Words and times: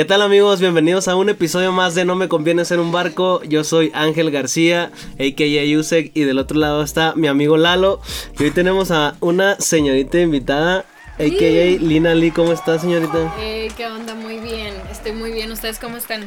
¿Qué 0.00 0.06
tal 0.06 0.22
amigos? 0.22 0.60
Bienvenidos 0.60 1.08
a 1.08 1.14
un 1.14 1.28
episodio 1.28 1.72
más 1.72 1.94
de 1.94 2.06
No 2.06 2.14
me 2.16 2.26
conviene 2.26 2.64
ser 2.64 2.80
un 2.80 2.90
barco. 2.90 3.42
Yo 3.42 3.64
soy 3.64 3.90
Ángel 3.92 4.30
García, 4.30 4.84
a.k.a. 5.18 5.64
Yusek, 5.66 6.12
y 6.14 6.22
del 6.22 6.38
otro 6.38 6.58
lado 6.58 6.82
está 6.82 7.12
mi 7.16 7.28
amigo 7.28 7.58
Lalo. 7.58 8.00
Y 8.38 8.44
hoy 8.44 8.50
tenemos 8.50 8.90
a 8.92 9.16
una 9.20 9.56
señorita 9.60 10.18
invitada, 10.18 10.86
a.k.a. 11.18 11.82
Lina 11.82 12.14
Lee. 12.14 12.30
¿Cómo 12.30 12.52
está 12.52 12.78
señorita? 12.78 13.34
Eh, 13.40 13.70
¿Qué 13.76 13.88
onda? 13.88 14.14
Muy 14.14 14.38
bien, 14.38 14.72
estoy 14.90 15.12
muy 15.12 15.32
bien. 15.32 15.52
¿Ustedes 15.52 15.78
cómo 15.78 15.98
están? 15.98 16.24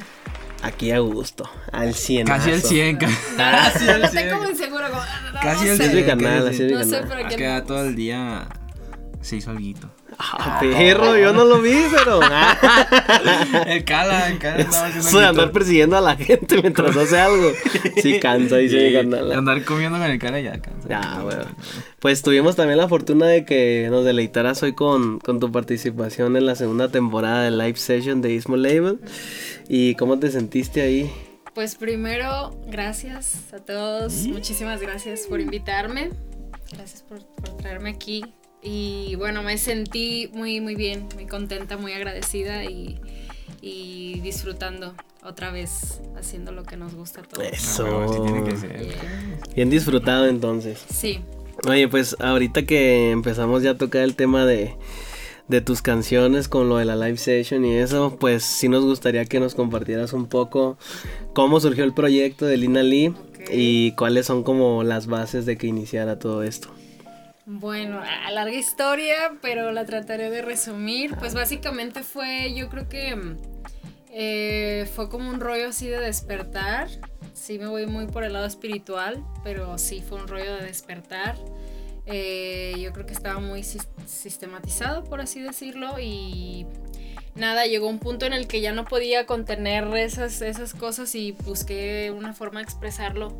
Aquí 0.61 0.91
a 0.91 0.99
gusto, 0.99 1.49
al 1.71 1.95
100. 1.95 2.27
Casi 2.27 2.51
al 2.51 2.61
100, 2.61 2.97
casi 3.37 3.87
al 3.89 4.07
100. 4.07 4.23
Estoy 4.23 4.37
como 4.37 4.49
inseguro, 4.51 4.83
como, 4.91 5.01
Casi 5.41 5.69
al 5.69 5.77
100. 5.77 5.89
Es 5.89 5.95
mi 5.95 6.03
canal, 6.03 6.47
así 6.47 6.61
es 6.61 6.71
mi 6.71 6.77
No 6.77 6.83
sé, 6.83 7.01
pero 7.09 7.27
que 7.27 7.35
Queda 7.37 7.63
todo 7.63 7.85
el 7.85 7.95
día 7.95 8.47
se 9.23 9.37
hizo 9.37 9.51
alguito. 9.51 9.89
Ah, 10.19 10.59
perro, 10.61 11.17
yo 11.17 11.33
no 11.33 11.45
lo 11.45 11.61
vi, 11.61 11.85
pero. 11.91 12.19
El 13.67 13.83
cala, 13.83 14.29
el 14.29 14.37
cala 14.37 14.63
andaba 14.63 14.87
haciendo 14.87 15.09
Eso 15.09 15.19
de 15.19 15.25
andar 15.25 15.51
persiguiendo 15.51 15.97
a 15.97 16.01
la 16.01 16.15
gente 16.15 16.61
mientras 16.61 16.95
hace 16.95 17.19
algo. 17.19 17.51
Sí, 18.01 18.19
cansa, 18.19 18.57
dice 18.57 18.87
mi 18.87 18.93
canal. 18.93 19.31
Andar 19.31 19.63
comiendo 19.63 19.97
con 19.97 20.09
el 20.09 20.19
cara 20.19 20.39
ya 20.39 20.59
cansa. 20.59 20.87
Ya, 20.87 21.21
bueno. 21.23 21.45
Pues 21.99 22.21
tuvimos 22.21 22.55
también 22.55 22.77
la 22.77 22.87
fortuna 22.87 23.25
de 23.27 23.45
que 23.45 23.87
nos 23.89 24.05
deleitaras 24.05 24.61
hoy 24.63 24.73
con, 24.73 25.19
con 25.19 25.39
tu 25.39 25.51
participación 25.51 26.35
en 26.37 26.45
la 26.45 26.55
segunda 26.55 26.89
temporada 26.89 27.43
de 27.43 27.51
Live 27.51 27.77
Session 27.77 28.21
de 28.21 28.33
Ismo 28.33 28.57
Label. 28.57 28.99
¿Y 29.67 29.95
cómo 29.95 30.19
te 30.19 30.29
sentiste 30.29 30.81
ahí? 30.81 31.11
Pues 31.53 31.75
primero, 31.75 32.59
gracias 32.67 33.53
a 33.53 33.59
todos. 33.59 34.13
Muchísimas 34.27 34.81
gracias 34.81 35.21
por 35.21 35.39
invitarme. 35.39 36.09
Gracias 36.71 37.03
por, 37.03 37.25
por 37.25 37.57
traerme 37.57 37.91
aquí. 37.91 38.23
Y 38.63 39.15
bueno, 39.15 39.43
me 39.43 39.57
sentí 39.57 40.29
muy, 40.33 40.61
muy 40.61 40.75
bien, 40.75 41.07
muy 41.15 41.25
contenta, 41.25 41.77
muy 41.77 41.93
agradecida 41.93 42.63
y, 42.63 42.99
y 43.61 44.19
disfrutando 44.21 44.93
otra 45.23 45.51
vez 45.51 46.01
haciendo 46.17 46.51
lo 46.51 46.63
que 46.63 46.77
nos 46.77 46.95
gusta 46.95 47.21
a 47.21 47.23
todos. 47.23 47.45
Eso. 47.45 47.85
Ah, 47.85 48.05
bueno, 48.05 48.13
sí 48.13 48.31
tiene 48.31 48.49
que 48.49 48.57
ser. 48.57 48.79
Yeah. 48.79 49.39
Bien 49.55 49.69
disfrutado 49.69 50.27
entonces. 50.27 50.83
Sí, 50.89 51.19
Oye, 51.67 51.87
pues 51.87 52.17
ahorita 52.19 52.65
que 52.65 53.11
empezamos 53.11 53.63
ya 53.63 53.71
a 53.71 53.77
tocar 53.77 54.01
el 54.01 54.15
tema 54.15 54.45
de, 54.45 54.75
de 55.47 55.61
tus 55.61 55.81
canciones 55.81 56.49
con 56.49 56.67
lo 56.67 56.77
de 56.77 56.83
la 56.83 56.97
live 56.97 57.17
session 57.17 57.63
y 57.63 57.75
eso, 57.75 58.17
pues 58.19 58.43
sí 58.43 58.67
nos 58.67 58.83
gustaría 58.83 59.23
que 59.25 59.39
nos 59.39 59.55
compartieras 59.55 60.11
un 60.11 60.25
poco 60.25 60.77
cómo 61.33 61.61
surgió 61.61 61.85
el 61.85 61.93
proyecto 61.93 62.45
de 62.45 62.57
Lina 62.57 62.83
Lee 62.83 63.13
y 63.49 63.93
cuáles 63.93 64.25
son 64.25 64.43
como 64.43 64.83
las 64.83 65.07
bases 65.07 65.45
de 65.45 65.57
que 65.57 65.67
iniciara 65.67 66.19
todo 66.19 66.43
esto. 66.43 66.69
Bueno, 67.45 68.01
larga 68.31 68.53
historia, 68.55 69.33
pero 69.41 69.71
la 69.71 69.85
trataré 69.85 70.29
de 70.29 70.41
resumir. 70.41 71.15
Pues 71.17 71.33
básicamente 71.33 72.03
fue, 72.03 72.53
yo 72.53 72.69
creo 72.69 72.87
que 72.87 73.15
mm, 73.15 73.37
eh, 74.11 74.89
fue 74.95 75.09
como 75.09 75.29
un 75.29 75.39
rollo 75.41 75.67
así 75.69 75.87
de 75.87 75.99
despertar. 75.99 76.87
Sí 77.33 77.59
me 77.59 77.67
voy 77.67 77.85
muy 77.85 78.05
por 78.07 78.23
el 78.23 78.33
lado 78.33 78.45
espiritual, 78.45 79.23
pero 79.43 79.77
sí 79.77 80.01
fue 80.07 80.19
un 80.21 80.27
rollo 80.27 80.55
de 80.55 80.65
despertar. 80.65 81.35
Eh, 82.05 82.75
yo 82.79 82.93
creo 82.93 83.05
que 83.05 83.13
estaba 83.13 83.39
muy 83.39 83.63
sis- 83.63 83.87
sistematizado, 84.05 85.03
por 85.03 85.19
así 85.21 85.41
decirlo, 85.41 85.99
y 85.99 86.65
nada, 87.35 87.65
llegó 87.65 87.87
un 87.87 87.99
punto 87.99 88.25
en 88.25 88.33
el 88.33 88.47
que 88.47 88.61
ya 88.61 88.71
no 88.73 88.85
podía 88.85 89.25
contener 89.25 89.85
esas, 89.95 90.41
esas 90.41 90.73
cosas 90.73 91.15
y 91.15 91.31
busqué 91.31 92.13
una 92.15 92.33
forma 92.33 92.59
de 92.59 92.65
expresarlo 92.65 93.33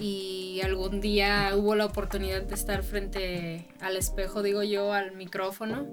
y 0.00 0.60
algún 0.62 1.00
día 1.00 1.52
hubo 1.56 1.74
la 1.74 1.86
oportunidad 1.86 2.42
de 2.42 2.54
estar 2.54 2.82
frente 2.82 3.66
al 3.80 3.96
espejo, 3.96 4.42
digo 4.42 4.62
yo, 4.62 4.92
al 4.92 5.12
micrófono 5.16 5.86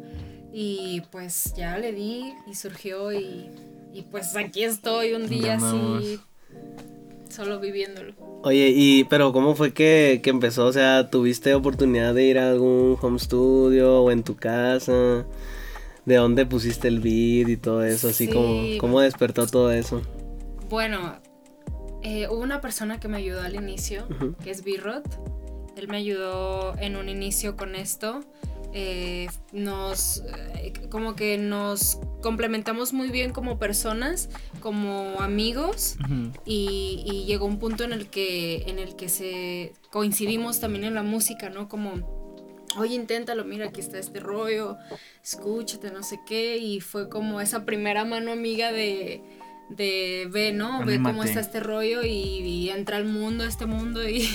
y 0.54 1.02
pues 1.12 1.54
ya 1.56 1.78
le 1.78 1.92
di 1.92 2.34
y 2.48 2.56
surgió 2.56 3.12
y, 3.12 3.50
y 3.94 4.04
pues 4.04 4.36
aquí 4.36 4.64
estoy 4.64 5.14
un 5.14 5.28
día 5.28 5.56
así, 5.56 6.20
solo 7.30 7.60
viviéndolo. 7.60 8.14
Oye, 8.44 8.72
y 8.74 9.04
pero 9.06 9.34
¿cómo 9.34 9.56
fue 9.56 9.74
que, 9.74 10.22
que 10.24 10.30
empezó? 10.30 10.66
O 10.66 10.74
sea, 10.74 11.10
¿tuviste 11.10 11.54
oportunidad 11.56 12.14
de 12.14 12.24
ir 12.26 12.38
a 12.40 12.50
algún 12.52 12.98
home 13.02 13.20
studio 13.20 14.02
o 14.04 14.12
en 14.12 14.24
tu 14.24 14.36
casa? 14.36 15.26
¿De 16.06 16.16
dónde 16.16 16.46
pusiste 16.46 16.88
el 16.88 17.00
beat 17.00 17.50
y 17.50 17.58
todo 17.58 17.84
eso? 17.84 18.10
Así 18.10 18.28
Sí. 18.28 18.32
como, 18.32 18.78
¿cómo 18.80 19.02
despertó 19.02 19.48
todo 19.48 19.72
eso? 19.72 20.02
Bueno, 20.70 21.16
eh, 22.08 22.28
hubo 22.30 22.38
una 22.42 22.62
persona 22.62 23.00
que 23.00 23.08
me 23.08 23.18
ayudó 23.18 23.42
al 23.42 23.56
inicio, 23.56 24.08
que 24.44 24.52
es 24.52 24.64
Birrot. 24.64 25.04
Él 25.76 25.88
me 25.88 25.98
ayudó 25.98 26.78
en 26.78 26.98
un 26.98 27.10
inicio 27.10 27.58
con 27.58 27.74
esto. 27.74 28.24
Eh, 28.74 29.28
nos, 29.52 30.22
eh, 30.58 30.72
como 30.92 31.16
que 31.16 31.40
nos 31.40 32.00
complementamos 32.22 32.94
muy 32.94 33.10
bien 33.10 33.32
como 33.32 33.58
personas, 33.58 34.30
como 34.60 35.20
amigos. 35.20 35.98
Y, 36.46 37.04
y 37.08 37.26
llegó 37.26 37.48
un 37.48 37.58
punto 37.58 37.84
en 37.84 37.92
el 37.92 38.08
que 38.08 38.66
en 38.68 38.78
el 38.78 38.96
que 38.96 39.10
se 39.10 39.74
coincidimos 39.90 40.60
también 40.60 40.84
en 40.84 40.94
la 40.94 41.02
música, 41.02 41.50
¿no? 41.50 41.68
Como 41.68 42.36
oye, 42.78 42.94
inténtalo, 42.94 43.46
mira, 43.46 43.70
aquí 43.70 43.80
está 43.80 43.98
este 43.98 44.20
rollo, 44.20 44.78
escúchate, 45.24 45.90
no 45.90 46.04
sé 46.04 46.20
qué, 46.28 46.58
y 46.58 46.82
fue 46.82 47.10
como 47.10 47.42
esa 47.42 47.66
primera 47.66 48.06
mano 48.06 48.32
amiga 48.32 48.72
de, 48.72 49.24
de 49.70 50.28
ve, 50.32 50.52
¿no? 50.52 50.80
Ve 50.86 50.98
cómo 50.98 51.10
Anímate. 51.10 51.30
está 51.30 51.40
este 51.42 51.60
rollo 51.60 52.04
y, 52.04 52.10
y 52.10 52.70
entra 52.70 52.98
al 52.98 53.06
mundo, 53.06 53.44
a 53.44 53.48
este 53.48 53.66
mundo, 53.66 54.08
y, 54.08 54.30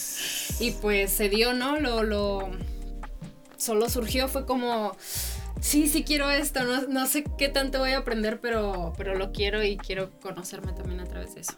y 0.60 0.70
pues 0.72 1.10
se 1.10 1.28
dio, 1.28 1.52
¿no? 1.52 1.78
Lo, 1.78 2.02
lo, 2.02 2.50
solo 3.56 3.88
surgió, 3.88 4.28
fue 4.28 4.46
como, 4.46 4.96
sí, 5.60 5.88
sí 5.88 6.04
quiero 6.04 6.30
esto, 6.30 6.64
no, 6.64 6.82
no 6.88 7.06
sé 7.06 7.24
qué 7.38 7.48
tanto 7.48 7.78
voy 7.78 7.92
a 7.92 7.98
aprender, 7.98 8.40
pero, 8.40 8.92
pero 8.96 9.14
lo 9.16 9.32
quiero 9.32 9.62
y 9.62 9.76
quiero 9.76 10.10
conocerme 10.20 10.72
también 10.72 11.00
a 11.00 11.04
través 11.04 11.34
de 11.34 11.42
eso. 11.42 11.54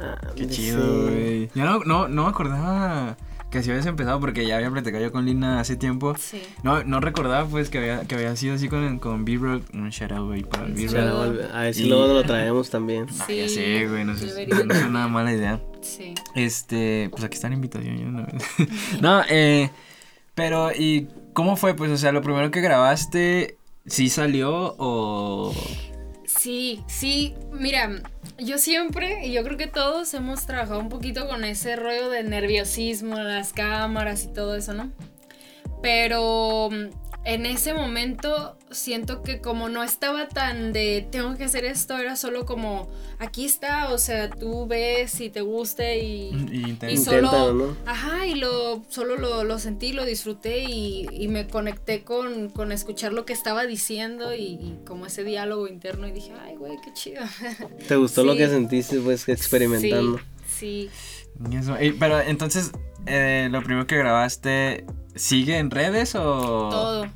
Ah, 0.00 0.18
Qué 0.34 0.48
chido, 0.48 1.02
güey. 1.02 1.50
Yo 1.54 1.64
no, 1.64 1.80
no, 1.80 2.08
no 2.08 2.24
me 2.24 2.28
acordaba 2.30 3.16
que 3.54 3.60
así 3.60 3.70
habías 3.70 3.86
empezado 3.86 4.18
porque 4.18 4.44
ya 4.46 4.56
había 4.56 4.68
platicado 4.70 5.02
yo 5.02 5.12
con 5.12 5.24
Lina 5.24 5.60
hace 5.60 5.76
tiempo. 5.76 6.14
Sí. 6.18 6.42
No, 6.64 6.82
no 6.82 6.98
recordaba 7.00 7.46
pues 7.48 7.70
que 7.70 7.78
había, 7.78 8.00
que 8.02 8.16
había 8.16 8.34
sido 8.34 8.56
así 8.56 8.68
con, 8.68 8.98
con 8.98 9.24
B-Rock. 9.24 9.62
Un 9.72 9.90
shout 9.90 10.10
out, 10.12 10.26
güey, 10.26 10.42
para 10.42 10.66
el 10.66 10.96
out. 11.08 11.40
a 11.54 11.60
ver 11.60 11.72
si 11.74 11.84
Y- 11.84 11.88
luego 11.88 12.08
lo 12.08 12.24
traemos 12.24 12.68
también. 12.68 13.06
Ah, 13.20 13.24
Sí, 13.28 13.36
ya 13.36 13.48
sé, 13.48 13.86
güey, 13.88 14.04
no, 14.04 14.16
sé, 14.16 14.26
deberían. 14.26 14.66
no 14.68 14.74
es 14.74 14.82
una 14.84 15.06
mala 15.08 15.32
idea. 15.32 15.60
Sí. 15.82 16.14
Este, 16.34 17.08
pues 17.12 17.22
aquí 17.22 17.34
está 17.36 17.48
la 17.48 17.54
invitación. 17.54 17.96
yo 17.98 18.06
no, 18.10 18.26
no, 19.00 19.22
eh, 19.30 19.70
pero, 20.34 20.72
¿y 20.72 21.06
cómo 21.32 21.56
fue? 21.56 21.74
Pues, 21.74 21.92
o 21.92 21.96
sea, 21.96 22.10
lo 22.10 22.22
primero 22.22 22.50
que 22.50 22.60
grabaste, 22.60 23.56
¿sí 23.86 24.08
salió 24.10 24.74
o...? 24.78 25.54
Sí, 26.26 26.82
sí, 26.88 27.34
mira, 27.52 28.02
yo 28.38 28.58
siempre, 28.58 29.26
y 29.26 29.32
yo 29.32 29.44
creo 29.44 29.56
que 29.56 29.66
todos 29.66 30.12
hemos 30.14 30.46
trabajado 30.46 30.80
un 30.80 30.88
poquito 30.88 31.28
con 31.28 31.44
ese 31.44 31.76
rollo 31.76 32.08
de 32.10 32.22
nerviosismo, 32.24 33.16
las 33.16 33.52
cámaras 33.52 34.24
y 34.24 34.32
todo 34.32 34.56
eso, 34.56 34.74
¿no? 34.74 34.90
Pero 35.82 36.68
mm, 36.70 36.90
en 37.24 37.46
ese 37.46 37.74
momento 37.74 38.58
siento 38.74 39.22
que 39.22 39.40
como 39.40 39.68
no 39.68 39.82
estaba 39.82 40.28
tan 40.28 40.72
de 40.72 41.06
tengo 41.10 41.36
que 41.36 41.44
hacer 41.44 41.64
esto, 41.64 41.96
era 41.96 42.16
solo 42.16 42.44
como 42.44 42.88
aquí 43.18 43.44
está, 43.44 43.90
o 43.92 43.98
sea, 43.98 44.28
tú 44.30 44.66
ves 44.66 45.10
si 45.12 45.30
te 45.30 45.40
guste 45.40 45.98
y... 46.04 46.28
y 46.52 46.70
Inténtalo, 46.70 47.30
solo, 47.30 47.52
¿no? 47.66 47.76
ajá, 47.86 48.26
y 48.26 48.34
lo, 48.34 48.82
solo 48.88 49.16
lo, 49.16 49.44
lo 49.44 49.58
sentí, 49.58 49.92
lo 49.92 50.04
disfruté 50.04 50.64
y, 50.68 51.06
y 51.12 51.28
me 51.28 51.46
conecté 51.46 52.02
con, 52.02 52.48
con 52.50 52.72
escuchar 52.72 53.12
lo 53.12 53.24
que 53.24 53.32
estaba 53.32 53.64
diciendo 53.66 54.34
y, 54.34 54.42
y 54.42 54.78
como 54.86 55.06
ese 55.06 55.24
diálogo 55.24 55.68
interno 55.68 56.06
y 56.08 56.12
dije, 56.12 56.32
ay, 56.44 56.56
güey, 56.56 56.76
qué 56.84 56.92
chido. 56.92 57.22
¿Te 57.88 57.96
gustó 57.96 58.24
lo 58.24 58.32
Sí. 58.32 58.38
que 58.38 58.48
sentiste 58.48 58.98
pues 59.00 59.28
experimentando? 59.28 60.20
Sí, 60.48 60.90
y 61.50 61.56
eso, 61.56 61.80
y- 61.82 61.92
pero 61.92 62.20
entonces, 62.20 62.70
eh, 63.06 63.48
lo 63.50 63.62
primero 63.62 63.86
que 63.86 63.96
grabaste, 63.96 64.84
¿sigue 65.14 65.58
en 65.58 65.70
redes 65.70 66.14
o...? 66.14 66.68
todo. 66.70 67.06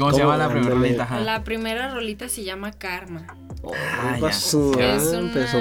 ¿Y 0.00 0.02
cómo, 0.02 0.12
se 0.14 0.20
llama 0.20 0.36
la 0.38 0.48
primera 0.48 0.74
rolita? 0.74 1.02
Ajá. 1.02 1.20
La 1.20 1.44
primera 1.44 1.92
rolita 1.94 2.28
se 2.30 2.42
llama 2.42 2.72
Karma. 2.72 3.26
Oh, 3.62 3.72
Ah, 3.74 4.16
Empezó 4.16 4.72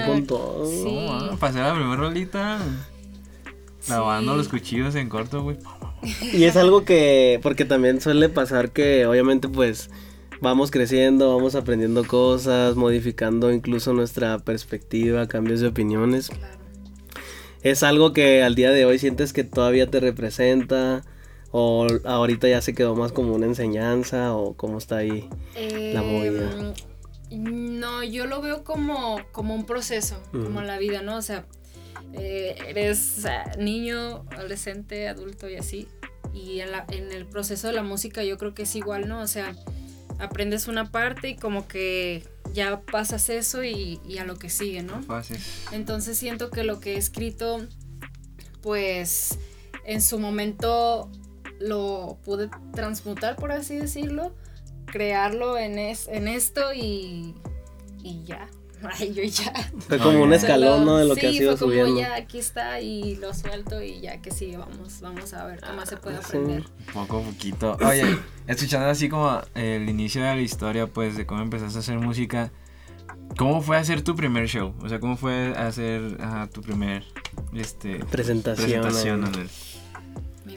con 0.05 0.25
todo. 0.25 0.65
Sí. 0.65 1.07
Ah, 1.09 1.35
pasé 1.37 1.59
la 1.59 1.73
primera 1.73 1.97
rolita. 1.97 2.57
Lavando 3.89 4.31
Sí. 4.31 4.37
los 4.37 4.47
cuchillos 4.47 4.95
en 4.95 5.09
corto, 5.09 5.43
güey. 5.43 5.57
Y 6.33 6.45
es 6.45 6.55
algo 6.55 6.85
que, 6.85 7.41
porque 7.43 7.65
también 7.65 7.99
suele 7.99 8.29
pasar 8.29 8.71
que 8.71 9.05
obviamente 9.05 9.49
pues 9.49 9.89
vamos 10.39 10.71
creciendo, 10.71 11.35
vamos 11.35 11.55
aprendiendo 11.55 12.05
cosas, 12.05 12.77
modificando 12.77 13.51
incluso 13.51 13.93
nuestra 13.93 14.39
perspectiva, 14.39 15.27
cambios 15.27 15.59
de 15.59 15.67
opiniones. 15.67 16.29
Claro. 16.29 16.57
¿Es 17.61 17.83
algo 17.83 18.13
que 18.13 18.41
al 18.41 18.55
día 18.55 18.71
de 18.71 18.85
hoy 18.85 18.99
sientes 18.99 19.33
que 19.33 19.43
todavía 19.43 19.91
te 19.91 19.99
representa? 19.99 21.03
¿O 21.51 21.87
ahorita 22.05 22.47
ya 22.47 22.61
se 22.61 22.73
quedó 22.75 22.95
más 22.95 23.11
como 23.11 23.33
una 23.33 23.45
enseñanza? 23.47 24.35
¿O 24.35 24.55
cómo 24.55 24.77
está 24.77 24.97
ahí? 24.97 25.27
La 25.93 26.01
movida. 26.03 26.73
Em, 27.31 27.79
No, 27.79 28.03
yo 28.03 28.25
lo 28.25 28.41
veo 28.41 28.63
como, 28.63 29.19
como 29.31 29.53
un 29.53 29.65
proceso, 29.65 30.19
como 30.31 30.61
la 30.61 30.77
vida, 30.79 31.01
¿no? 31.03 31.15
O 31.17 31.21
sea, 31.21 31.45
eh, 32.13 32.55
eres 32.67 33.23
niño, 33.59 34.25
adolescente, 34.31 35.07
adulto 35.07 35.47
y 35.49 35.55
así. 35.55 35.87
Y 36.33 36.59
en, 36.61 36.71
la- 36.71 36.85
en 36.89 37.11
el 37.11 37.25
proceso 37.27 37.67
de 37.67 37.73
la 37.73 37.83
música 37.83 38.23
yo 38.23 38.37
creo 38.37 38.53
que 38.55 38.63
es 38.63 38.75
igual, 38.75 39.07
¿no? 39.07 39.21
O 39.21 39.27
sea, 39.27 39.55
aprendes 40.19 40.67
una 40.67 40.91
parte 40.91 41.29
y 41.29 41.35
como 41.35 41.67
que 41.67 42.23
ya 42.53 42.81
pasas 42.81 43.29
eso 43.29 43.63
y, 43.63 43.99
y 44.07 44.17
a 44.17 44.25
lo 44.25 44.35
que 44.37 44.49
sigue, 44.49 44.81
¿no? 44.81 45.01
Fácil. 45.03 45.37
Entonces 45.71 46.17
siento 46.17 46.49
que 46.49 46.63
lo 46.63 46.79
que 46.79 46.93
he 46.95 46.97
escrito, 46.97 47.59
pues 48.61 49.37
en 49.85 50.01
su 50.01 50.19
momento 50.19 51.11
lo 51.59 52.17
pude 52.23 52.49
transmutar, 52.73 53.35
por 53.35 53.51
así 53.51 53.75
decirlo, 53.75 54.33
crearlo 54.85 55.57
en, 55.57 55.77
es, 55.77 56.07
en 56.07 56.27
esto 56.27 56.73
y, 56.73 57.35
y 58.03 58.23
ya. 58.23 58.47
Ay, 58.97 59.13
yo 59.13 59.23
ya. 59.23 59.51
Fue 59.89 59.97
como 59.97 60.19
un 60.19 60.23
Solo- 60.29 60.35
escalón, 60.35 60.85
¿no? 60.85 60.97
De 60.97 61.05
lo 61.05 61.13
sí, 61.15 61.19
que 61.21 61.27
has 61.27 61.33
ido 61.33 61.57
fue 61.57 61.59
como 61.59 61.71
subiendo. 61.73 61.99
ya 61.99 62.15
aquí 62.15 62.37
está 62.39 62.79
y 62.79 63.17
lo 63.17 63.33
suelto 63.33 63.81
y 63.83 63.99
ya 63.99 64.21
que 64.21 64.31
sigue, 64.31 64.55
vamos, 64.57 65.01
vamos 65.01 65.33
a 65.33 65.45
ver 65.45 65.59
qué 65.59 65.73
más 65.73 65.89
se 65.89 65.97
puede 65.97 66.15
Sí. 66.17 66.23
aprender. 66.25 66.63
Poco 66.93 67.17
a 67.19 67.23
poquito. 67.23 67.77
Oye, 67.85 68.17
escuchando 68.47 68.87
así 68.87 69.09
como 69.09 69.41
el 69.55 69.89
inicio 69.89 70.23
de 70.23 70.33
la 70.35 70.41
historia, 70.41 70.87
pues, 70.87 71.17
de 71.17 71.25
cómo 71.25 71.41
empezaste 71.41 71.75
a 71.77 71.81
hacer 71.81 71.99
música, 71.99 72.53
¿cómo 73.37 73.61
fue 73.61 73.75
hacer 73.75 74.01
tu 74.01 74.15
primer 74.15 74.47
show? 74.47 74.73
O 74.81 74.87
sea, 74.87 75.01
¿cómo 75.01 75.17
fue 75.17 75.53
hacer 75.57 76.15
ajá, 76.21 76.47
tu 76.47 76.61
primer, 76.61 77.03
este, 77.53 77.99
Presentación. 78.05 78.81
presentación? 78.81 79.49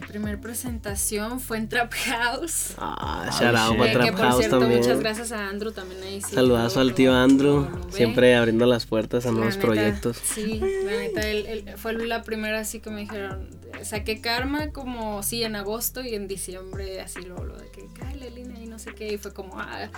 Primer 0.06 0.40
presentación 0.40 1.40
fue 1.40 1.56
en 1.58 1.68
Trap 1.68 1.92
House. 2.06 2.74
Ah, 2.78 3.28
shout 3.38 3.54
out 3.56 3.76
para 3.78 3.90
Eh, 3.90 3.92
que 3.92 3.98
Trap 3.98 4.10
por 4.16 4.20
House 4.26 4.36
cierto, 4.38 4.58
también. 4.58 4.80
muchas 4.80 5.00
gracias 5.00 5.32
a 5.32 5.48
Andrew 5.48 5.72
también 5.72 6.02
ahí. 6.02 6.20
sí, 6.20 6.34
Saludazo 6.34 6.80
al 6.80 6.94
tío 6.94 7.14
Andrew, 7.14 7.66
siempre 7.90 8.34
abriendo 8.34 8.66
las 8.66 8.86
puertas 8.86 9.24
a 9.24 9.28
La 9.28 9.34
nuevos 9.34 9.54
neta, 9.56 9.66
proyectos. 9.66 10.16
Sí, 10.22 10.60
la 10.60 10.90
neta, 10.92 11.28
él, 11.28 11.46
él 11.46 11.74
fue 11.76 11.92
la 11.94 12.22
primera 12.22 12.60
así 12.60 12.80
que 12.80 12.90
me 12.90 13.00
dijeron, 13.02 13.48
saqué 13.82 14.20
Karma 14.20 14.70
como, 14.72 15.22
sí, 15.22 15.42
en 15.44 15.56
agosto 15.56 16.02
y 16.02 16.14
en 16.14 16.28
diciembre 16.28 17.00
así 17.00 17.22
lo, 17.22 17.42
lo 17.44 17.56
de 17.56 17.70
que, 17.70 17.86
cállale 17.98 18.30
línea 18.30 18.60
y 18.62 18.66
no 18.66 18.78
sé 18.78 18.94
qué, 18.94 19.12
y 19.14 19.18
fue 19.18 19.32
como, 19.32 19.58
ah, 19.60 19.88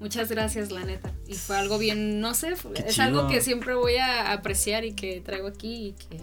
muchas 0.00 0.30
gracias, 0.30 0.70
la 0.70 0.84
neta. 0.84 1.10
Y 1.26 1.34
fue 1.34 1.56
algo 1.56 1.78
bien, 1.78 2.20
no 2.20 2.34
sé, 2.34 2.56
fue- 2.56 2.72
es 2.86 2.98
algo 2.98 3.28
que 3.28 3.40
siempre 3.40 3.74
voy 3.74 3.96
a 3.96 4.32
apreciar 4.32 4.84
y 4.84 4.92
que 4.94 5.20
traigo 5.20 5.48
aquí 5.48 5.88
y 5.88 5.92
que 5.92 6.20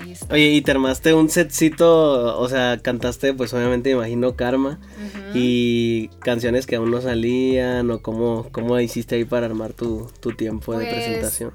ahí 0.00 0.12
está. 0.12 0.32
Oye, 0.34 0.50
y 0.50 0.62
te 0.62 0.70
armaste 0.70 1.14
un 1.14 1.28
setcito, 1.30 2.38
o 2.38 2.48
sea, 2.48 2.78
cantaste, 2.82 3.34
pues 3.34 3.52
obviamente 3.54 3.90
me 3.90 3.96
imagino 3.96 4.36
Karma, 4.36 4.78
Ujú. 4.96 5.18
y 5.34 6.08
canciones 6.20 6.66
que 6.66 6.76
aún 6.76 6.90
no 6.90 7.00
salían, 7.00 7.90
o 7.90 8.00
cómo, 8.00 8.48
cómo 8.52 8.78
hiciste 8.80 9.16
ahí 9.16 9.24
para 9.24 9.46
armar 9.46 9.72
tu, 9.72 10.10
tu 10.20 10.32
tiempo 10.32 10.72
de 10.76 10.86
Pues, 10.86 10.94
presentación. 11.04 11.52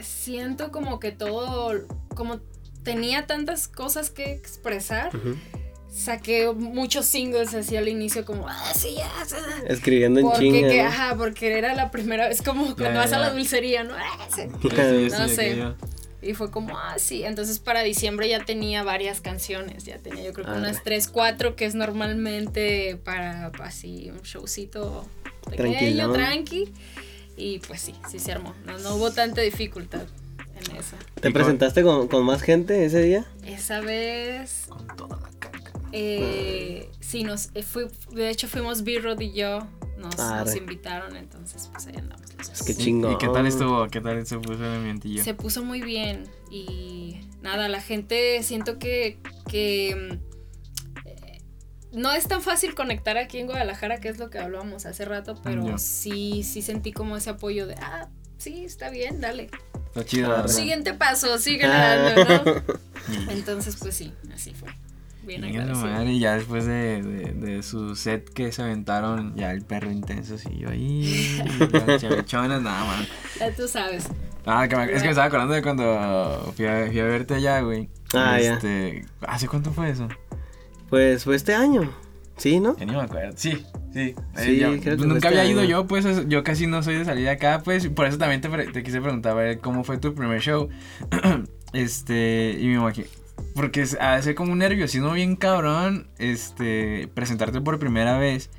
Siento 0.00 0.70
como 0.72 0.98
que 0.98 1.12
todo, 1.12 1.72
como 2.14 2.40
tenía 2.82 3.26
tantas 3.26 3.68
cosas 3.68 4.10
que 4.10 4.32
expresar, 4.32 5.14
Ujú. 5.16 5.36
saqué 5.88 6.50
muchos 6.52 7.06
singles 7.06 7.54
así 7.54 7.76
al 7.76 7.88
inicio 7.88 8.24
como, 8.24 8.48
ah, 8.48 8.72
sí, 8.74 8.96
ya, 8.96 9.10
sí". 9.24 9.36
Escribiendo 9.68 10.18
en 10.20 10.26
Porque, 10.26 10.38
chinga. 10.40 10.68
que, 10.68 10.82
¿no? 10.82 10.88
ajá, 10.88 11.14
porque 11.16 11.56
era 11.56 11.74
la 11.74 11.90
primera 11.92 12.26
vez 12.28 12.42
como 12.42 12.64
cuando 12.64 12.84
Ya, 12.84 12.94
vas 12.94 13.12
a 13.12 13.16
ya. 13.16 13.18
la 13.18 13.30
dulcería, 13.30 13.84
¿no? 13.84 13.94
Ah, 13.94 14.26
sí, 14.34 14.42
No 15.10 15.28
sí, 15.28 15.34
sé. 15.36 15.62
Y 16.22 16.34
fue 16.34 16.50
como, 16.50 16.78
ah, 16.78 16.94
sí. 16.98 17.24
Entonces 17.24 17.58
para 17.58 17.82
diciembre 17.82 18.28
ya 18.28 18.44
tenía 18.44 18.82
varias 18.84 19.20
canciones. 19.20 19.84
Ya 19.84 19.98
tenía 19.98 20.22
yo 20.22 20.32
creo 20.32 20.46
que 20.46 20.52
unas 20.52 20.82
3, 20.84 21.08
4 21.08 21.56
que 21.56 21.64
es 21.64 21.74
normalmente 21.74 22.96
para 23.04 23.50
así 23.60 24.10
un 24.10 24.22
showcito 24.22 25.04
pequeño, 25.50 26.12
tranqui. 26.12 26.72
Y 27.36 27.58
pues 27.60 27.80
sí, 27.80 27.94
sí 28.08 28.18
se 28.18 28.32
armó. 28.32 28.54
No, 28.64 28.78
no 28.78 28.94
hubo 28.96 29.10
tanta 29.10 29.40
dificultad 29.40 30.06
en 30.54 30.76
esa. 30.76 30.96
¿Te 31.20 31.30
¿Y 31.30 31.32
presentaste 31.32 31.82
con, 31.82 32.06
con 32.08 32.24
más 32.24 32.42
gente 32.42 32.84
ese 32.84 33.02
día? 33.02 33.24
Esa 33.44 33.80
vez, 33.80 34.66
Con 34.68 34.86
toda 34.96 35.18
la. 35.18 35.41
Eh, 35.92 36.90
sí, 37.00 37.24
nos, 37.24 37.50
eh, 37.54 37.62
fui- 37.62 37.88
de 38.12 38.30
hecho 38.30 38.48
fuimos 38.48 38.82
B-Rod 38.84 39.20
y 39.20 39.32
yo. 39.32 39.60
Nos, 39.98 40.56
invitaron, 40.56 41.16
entonces 41.16 41.68
pues 41.70 41.86
ahí 41.86 41.94
andamos 41.96 42.26
los 42.36 42.48
dos. 42.48 42.60
Es 42.60 42.66
que 42.66 42.72
¿Y- 42.72 42.76
chingón. 42.76 43.12
¿Y 43.12 43.18
qué 43.18 43.28
tal 43.28 43.46
estuvo? 43.46 43.86
¿Qué 43.86 44.00
tal 44.00 44.26
se 44.26 44.36
puso 44.38 44.64
el 44.64 44.74
ambientillo? 44.76 45.22
Se 45.22 45.32
puso 45.34 45.62
muy 45.64 45.80
bien 45.80 46.24
y 46.50 47.20
nada, 47.40 47.68
la 47.68 47.80
gente 47.80 48.42
siento 48.42 48.80
que, 48.80 49.20
que 49.48 50.18
mm, 50.24 51.08
eh, 51.08 51.42
no 51.92 52.10
es 52.12 52.26
tan 52.26 52.42
fácil 52.42 52.74
conectar 52.74 53.16
aquí 53.16 53.38
en 53.38 53.46
Guadalajara, 53.46 54.00
que 54.00 54.08
es 54.08 54.18
lo 54.18 54.28
que 54.28 54.38
hablábamos 54.40 54.86
hace 54.86 55.04
rato, 55.04 55.40
pero 55.44 55.78
sí, 55.78 56.42
sí 56.42 56.62
sentí 56.62 56.92
como 56.92 57.16
ese 57.16 57.30
apoyo 57.30 57.68
de, 57.68 57.74
ah, 57.76 58.08
sí, 58.38 58.64
está 58.64 58.90
bien, 58.90 59.20
dale. 59.20 59.50
Está 59.86 60.04
chido. 60.04 60.48
Siguiente 60.48 60.94
paso, 60.94 61.38
sigue 61.38 61.64
nadando, 61.68 62.24
¿no? 62.44 62.62
Entonces, 63.30 63.76
pues 63.78 63.94
sí, 63.94 64.12
así 64.34 64.52
fue. 64.52 64.70
Bien 65.26 65.44
agradecido. 65.44 65.86
madre, 65.86 66.12
y 66.12 66.18
ya 66.18 66.34
después 66.34 66.66
de, 66.66 67.02
de, 67.02 67.32
de 67.32 67.62
su 67.62 67.94
set 67.94 68.28
que 68.28 68.50
se 68.52 68.62
aventaron, 68.62 69.34
ya 69.36 69.52
el 69.52 69.62
perro 69.62 69.90
intenso 69.90 70.36
siguió 70.38 70.70
ahí. 70.70 71.40
chavechonas, 72.00 72.60
nada 72.62 72.84
más. 72.84 73.08
Ya 73.38 73.54
tú 73.54 73.68
sabes. 73.68 74.08
Ah, 74.44 74.66
que 74.68 74.76
me- 74.76 74.84
es 74.92 74.98
que 74.98 75.04
me 75.04 75.10
estaba 75.10 75.26
acordando 75.28 75.54
de 75.54 75.62
cuando 75.62 76.52
fui 76.56 76.66
a, 76.66 76.86
fui 76.88 76.98
a 76.98 77.04
verte 77.04 77.34
allá, 77.34 77.60
güey. 77.60 77.88
Ah, 78.14 78.40
ya. 78.40 78.54
este, 78.54 79.04
¿Hace 79.20 79.46
cuánto 79.46 79.72
fue 79.72 79.90
eso? 79.90 80.08
Pues 80.90 81.22
fue 81.24 81.36
este 81.36 81.54
año. 81.54 81.90
Sí, 82.36 82.58
¿no? 82.58 82.76
Ya 82.76 82.84
ni 82.86 82.92
me 82.92 83.02
acuerdo. 83.02 83.32
Sí, 83.36 83.64
sí. 83.92 84.00
Eh, 84.00 84.14
Sí, 84.36 84.56
yo- 84.58 84.70
creo 84.80 84.96
que 84.96 85.02
nunca 85.06 85.14
este 85.16 85.28
había 85.28 85.44
ido 85.44 85.60
año. 85.60 85.68
yo, 85.70 85.86
pues 85.86 86.04
es- 86.04 86.26
yo 86.28 86.42
casi 86.42 86.66
no 86.66 86.82
soy 86.82 86.96
de 86.96 87.04
salir 87.04 87.24
de 87.24 87.30
acá, 87.30 87.60
pues 87.64 87.86
por 87.88 88.06
eso 88.06 88.18
también 88.18 88.40
te, 88.40 88.48
te 88.48 88.82
quise 88.82 89.00
preguntar, 89.00 89.32
a 89.32 89.34
ver, 89.36 89.58
¿cómo 89.60 89.84
fue 89.84 89.98
tu 89.98 90.14
primer 90.14 90.40
show? 90.40 90.68
este, 91.72 92.56
y 92.60 92.66
me 92.66 92.74
imagino, 92.74 93.06
porque 93.54 93.82
es- 93.82 93.96
hace 94.00 94.34
como 94.34 94.52
un 94.52 94.58
nerviosismo 94.58 95.12
bien 95.12 95.36
cabrón, 95.36 96.06
este, 96.18 97.08
presentarte 97.14 97.60
por 97.60 97.78
primera 97.78 98.18
vez. 98.18 98.50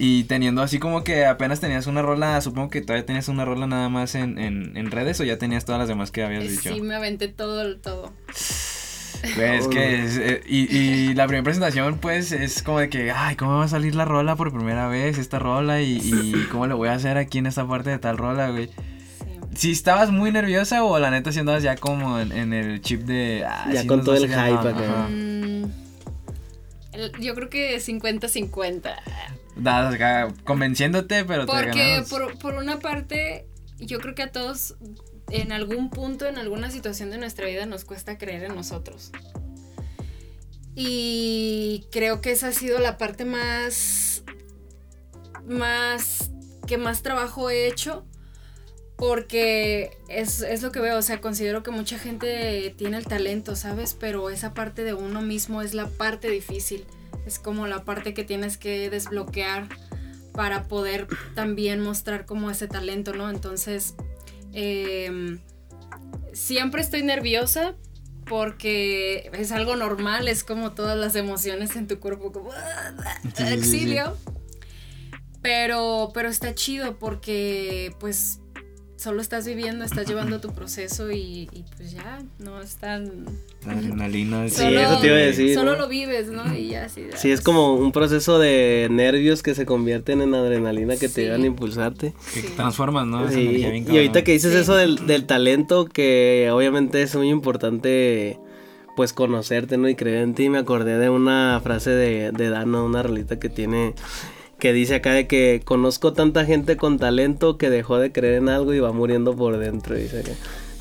Y 0.00 0.24
teniendo 0.24 0.62
así 0.62 0.78
como 0.78 1.02
que 1.02 1.26
apenas 1.26 1.58
tenías 1.58 1.88
una 1.88 2.02
rola, 2.02 2.40
supongo 2.40 2.70
que 2.70 2.80
todavía 2.82 3.04
tenías 3.04 3.26
una 3.28 3.44
rola 3.44 3.66
nada 3.66 3.88
más 3.88 4.14
en, 4.14 4.38
en, 4.38 4.76
en 4.76 4.90
redes 4.92 5.18
o 5.20 5.24
ya 5.24 5.38
tenías 5.38 5.64
todas 5.64 5.80
las 5.80 5.88
demás 5.88 6.12
que 6.12 6.22
habías 6.22 6.44
dicho. 6.48 6.72
Sí, 6.72 6.80
me 6.80 6.94
aventé 6.94 7.26
todo, 7.26 7.76
todo. 7.78 8.12
Pues 9.34 9.66
que 9.66 10.04
es, 10.04 10.16
eh, 10.16 10.42
y, 10.46 10.76
y 10.76 11.14
la 11.14 11.26
primera 11.26 11.42
presentación 11.42 11.98
pues 11.98 12.30
es 12.30 12.62
como 12.62 12.78
de 12.78 12.88
que, 12.88 13.10
ay, 13.10 13.34
¿cómo 13.34 13.56
va 13.58 13.64
a 13.64 13.68
salir 13.68 13.96
la 13.96 14.04
rola 14.04 14.36
por 14.36 14.52
primera 14.52 14.86
vez, 14.86 15.18
esta 15.18 15.40
rola? 15.40 15.80
Y, 15.82 15.96
y 15.96 16.46
cómo 16.52 16.68
le 16.68 16.74
voy 16.74 16.88
a 16.88 16.92
hacer 16.92 17.16
aquí 17.18 17.38
en 17.38 17.46
esta 17.46 17.66
parte 17.66 17.90
de 17.90 17.98
tal 17.98 18.16
rola, 18.18 18.50
güey. 18.50 18.70
¿Sí 19.58 19.72
estabas 19.72 20.12
muy 20.12 20.30
nerviosa 20.30 20.84
o 20.84 21.00
la 21.00 21.10
neta 21.10 21.32
si 21.32 21.40
andabas 21.40 21.64
ya 21.64 21.74
como 21.74 22.20
en, 22.20 22.30
en 22.30 22.52
el 22.52 22.80
chip 22.80 23.02
de... 23.02 23.44
ah, 23.44 23.68
Ya 23.72 23.84
con 23.88 24.04
todo 24.04 24.14
el 24.14 24.28
hype 24.28 24.36
acá. 24.68 25.08
Mm, 25.10 25.64
yo 27.20 27.34
creo 27.34 27.48
que 27.50 27.76
50-50. 27.78 28.94
Nada, 29.56 29.90
acá 29.90 30.32
convenciéndote, 30.44 31.24
pero 31.24 31.44
te 31.44 31.50
Porque 31.52 31.88
ganabas. 31.88 32.08
por, 32.08 32.38
por 32.38 32.54
una 32.54 32.78
parte, 32.78 33.48
yo 33.80 33.98
creo 33.98 34.14
que 34.14 34.22
a 34.22 34.30
todos 34.30 34.76
en 35.28 35.50
algún 35.50 35.90
punto, 35.90 36.26
en 36.26 36.38
alguna 36.38 36.70
situación 36.70 37.10
de 37.10 37.18
nuestra 37.18 37.46
vida 37.46 37.66
nos 37.66 37.84
cuesta 37.84 38.16
creer 38.16 38.44
en 38.44 38.54
nosotros. 38.54 39.10
Y 40.76 41.86
creo 41.90 42.20
que 42.20 42.30
esa 42.30 42.48
ha 42.48 42.52
sido 42.52 42.78
la 42.78 42.96
parte 42.96 43.24
más, 43.24 44.22
más, 45.48 46.30
que 46.68 46.78
más 46.78 47.02
trabajo 47.02 47.50
he 47.50 47.66
hecho. 47.66 48.06
Porque 48.98 49.96
es, 50.08 50.42
es 50.42 50.60
lo 50.62 50.72
que 50.72 50.80
veo, 50.80 50.98
o 50.98 51.02
sea, 51.02 51.20
considero 51.20 51.62
que 51.62 51.70
mucha 51.70 51.98
gente 52.00 52.74
tiene 52.76 52.96
el 52.96 53.06
talento, 53.06 53.54
¿sabes? 53.54 53.94
Pero 53.94 54.28
esa 54.28 54.54
parte 54.54 54.82
de 54.82 54.92
uno 54.92 55.22
mismo 55.22 55.62
es 55.62 55.72
la 55.72 55.86
parte 55.86 56.28
difícil. 56.28 56.84
Es 57.24 57.38
como 57.38 57.68
la 57.68 57.84
parte 57.84 58.12
que 58.12 58.24
tienes 58.24 58.58
que 58.58 58.90
desbloquear 58.90 59.68
para 60.32 60.64
poder 60.64 61.06
también 61.36 61.80
mostrar 61.80 62.26
como 62.26 62.50
ese 62.50 62.66
talento, 62.66 63.12
¿no? 63.14 63.30
Entonces, 63.30 63.94
em, 64.52 65.38
siempre 66.32 66.82
estoy 66.82 67.02
nerviosa 67.04 67.76
porque 68.26 69.30
es 69.32 69.52
algo 69.52 69.76
normal, 69.76 70.26
es 70.26 70.42
como 70.42 70.72
todas 70.72 70.98
las 70.98 71.14
emociones 71.14 71.76
en 71.76 71.86
tu 71.86 72.00
cuerpo, 72.00 72.32
como 72.32 72.50
Sí, 72.50 72.56
sí, 73.36 73.44
sí. 73.46 73.52
exilio. 73.54 74.16
Pero, 75.40 76.10
pero 76.12 76.28
está 76.28 76.54
chido 76.54 76.98
porque 76.98 77.94
pues 78.00 78.40
solo 78.98 79.22
estás 79.22 79.46
viviendo, 79.46 79.84
estás 79.84 80.08
llevando 80.08 80.40
tu 80.40 80.52
proceso 80.52 81.10
y, 81.12 81.48
y, 81.52 81.64
pues 81.76 81.92
ya, 81.92 82.18
no 82.40 82.60
es 82.60 82.74
tan... 82.76 83.24
La 83.64 83.72
adrenalina. 83.74 84.48
Sí, 84.48 84.56
Solo- 84.56 84.80
eso 84.80 84.98
te 85.00 85.06
iba 85.06 85.16
a 85.16 85.20
decir. 85.20 85.54
Solo 85.54 85.72
¿no? 85.72 85.78
lo 85.78 85.88
vives, 85.88 86.26
¿no? 86.28 86.52
Y 86.54 86.68
ya, 86.70 86.88
sí. 86.88 87.04
Sí, 87.16 87.30
es 87.30 87.40
como 87.40 87.74
un 87.76 87.92
proceso 87.92 88.38
de 88.40 88.88
nervios 88.90 89.42
que 89.44 89.54
se 89.54 89.64
convierten 89.66 90.20
en 90.20 90.34
adrenalina 90.34 90.96
que 90.96 91.08
te 91.08 91.22
llevan 91.22 91.42
a 91.44 91.46
impulsarte. 91.46 92.12
Que 92.34 92.40
Sí. 92.42 92.48
transformas, 92.56 93.06
¿no? 93.06 93.30
Sí, 93.30 93.46
bien 93.46 93.86
Y 93.88 93.96
ahorita 93.96 94.24
que 94.24 94.32
dices 94.32 94.52
Sí. 94.52 94.58
eso 94.58 94.74
del, 94.74 95.06
del 95.06 95.26
talento, 95.26 95.84
que 95.86 96.50
obviamente 96.52 97.00
es 97.00 97.14
muy 97.14 97.28
importante 97.30 98.36
pues 98.96 99.12
conocerte, 99.12 99.76
¿no? 99.78 99.88
Y 99.88 99.94
creer 99.94 100.24
en 100.24 100.34
ti, 100.34 100.48
me 100.48 100.58
acordé 100.58 100.98
de 100.98 101.08
una 101.08 101.60
frase 101.62 101.90
de, 101.90 102.32
de 102.32 102.50
Dano, 102.50 102.84
una 102.84 103.00
rolita 103.00 103.38
que 103.38 103.48
tiene, 103.48 103.94
que 104.58 104.72
dice 104.72 104.96
acá 104.96 105.12
de 105.12 105.26
que 105.26 105.62
conozco 105.64 106.12
tanta 106.12 106.44
gente 106.44 106.76
con 106.76 106.98
talento 106.98 107.58
que 107.58 107.70
dejó 107.70 107.98
de 107.98 108.12
creer 108.12 108.34
en 108.34 108.48
algo 108.48 108.74
y 108.74 108.80
va 108.80 108.92
muriendo 108.92 109.34
por 109.36 109.56
dentro, 109.58 109.94
dice 109.94 110.20
acá. 110.20 110.32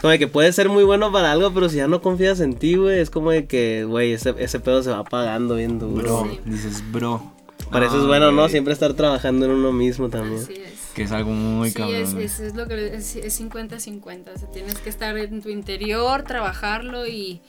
Como 0.02 0.12
de 0.12 0.20
que 0.20 0.28
puedes 0.28 0.56
ser 0.56 0.70
muy 0.70 0.84
bueno 0.84 1.12
para 1.12 1.32
algo, 1.32 1.52
pero 1.54 1.70
si 1.70 1.78
ya 1.78 1.88
no 1.88 2.02
confías 2.02 2.40
en 2.40 2.56
ti, 2.56 2.76
güey, 2.76 3.00
es 3.00 3.10
como 3.10 3.32
de 3.32 3.46
que, 3.48 3.84
güey, 3.84 4.12
ese, 4.14 4.36
ese 4.38 4.60
pedo 4.60 4.84
se 4.84 4.92
va 4.92 5.00
apagando 5.00 5.56
bien 5.56 5.80
duro. 5.80 6.24
Bro, 6.24 6.30
Sí. 6.32 6.40
dices, 6.46 6.84
bro. 6.92 7.34
Para 7.72 7.88
eso 7.88 8.00
es 8.00 8.06
bueno, 8.06 8.32
¿no? 8.32 8.48
Siempre 8.48 8.74
estar 8.74 8.94
trabajando 8.94 9.46
en 9.46 9.52
uno 9.52 9.72
mismo 9.74 10.10
también. 10.10 10.42
Así 10.42 10.54
es. 10.54 10.92
que 10.94 11.02
es 11.04 11.12
algo 11.12 11.32
muy 11.32 11.70
sí, 11.70 11.76
cabrón. 11.76 11.96
es, 12.02 12.14
es, 12.14 12.40
es 12.40 12.56
lo 12.56 12.68
que 12.68 12.94
es 12.96 13.16
50-50. 13.42 14.34
O 14.36 14.38
sea, 14.38 14.50
tienes 14.52 14.76
que 14.76 14.90
estar 14.90 15.18
en 15.18 15.42
tu 15.42 15.50
interior, 15.50 16.24
trabajarlo 16.24 17.08
y, 17.08 17.42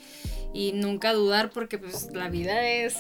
y 0.55 0.73
nunca 0.73 1.13
dudar 1.13 1.51
porque 1.51 1.79
pues 1.79 2.09
la 2.15 2.29
vida 2.31 2.67
es 2.69 2.95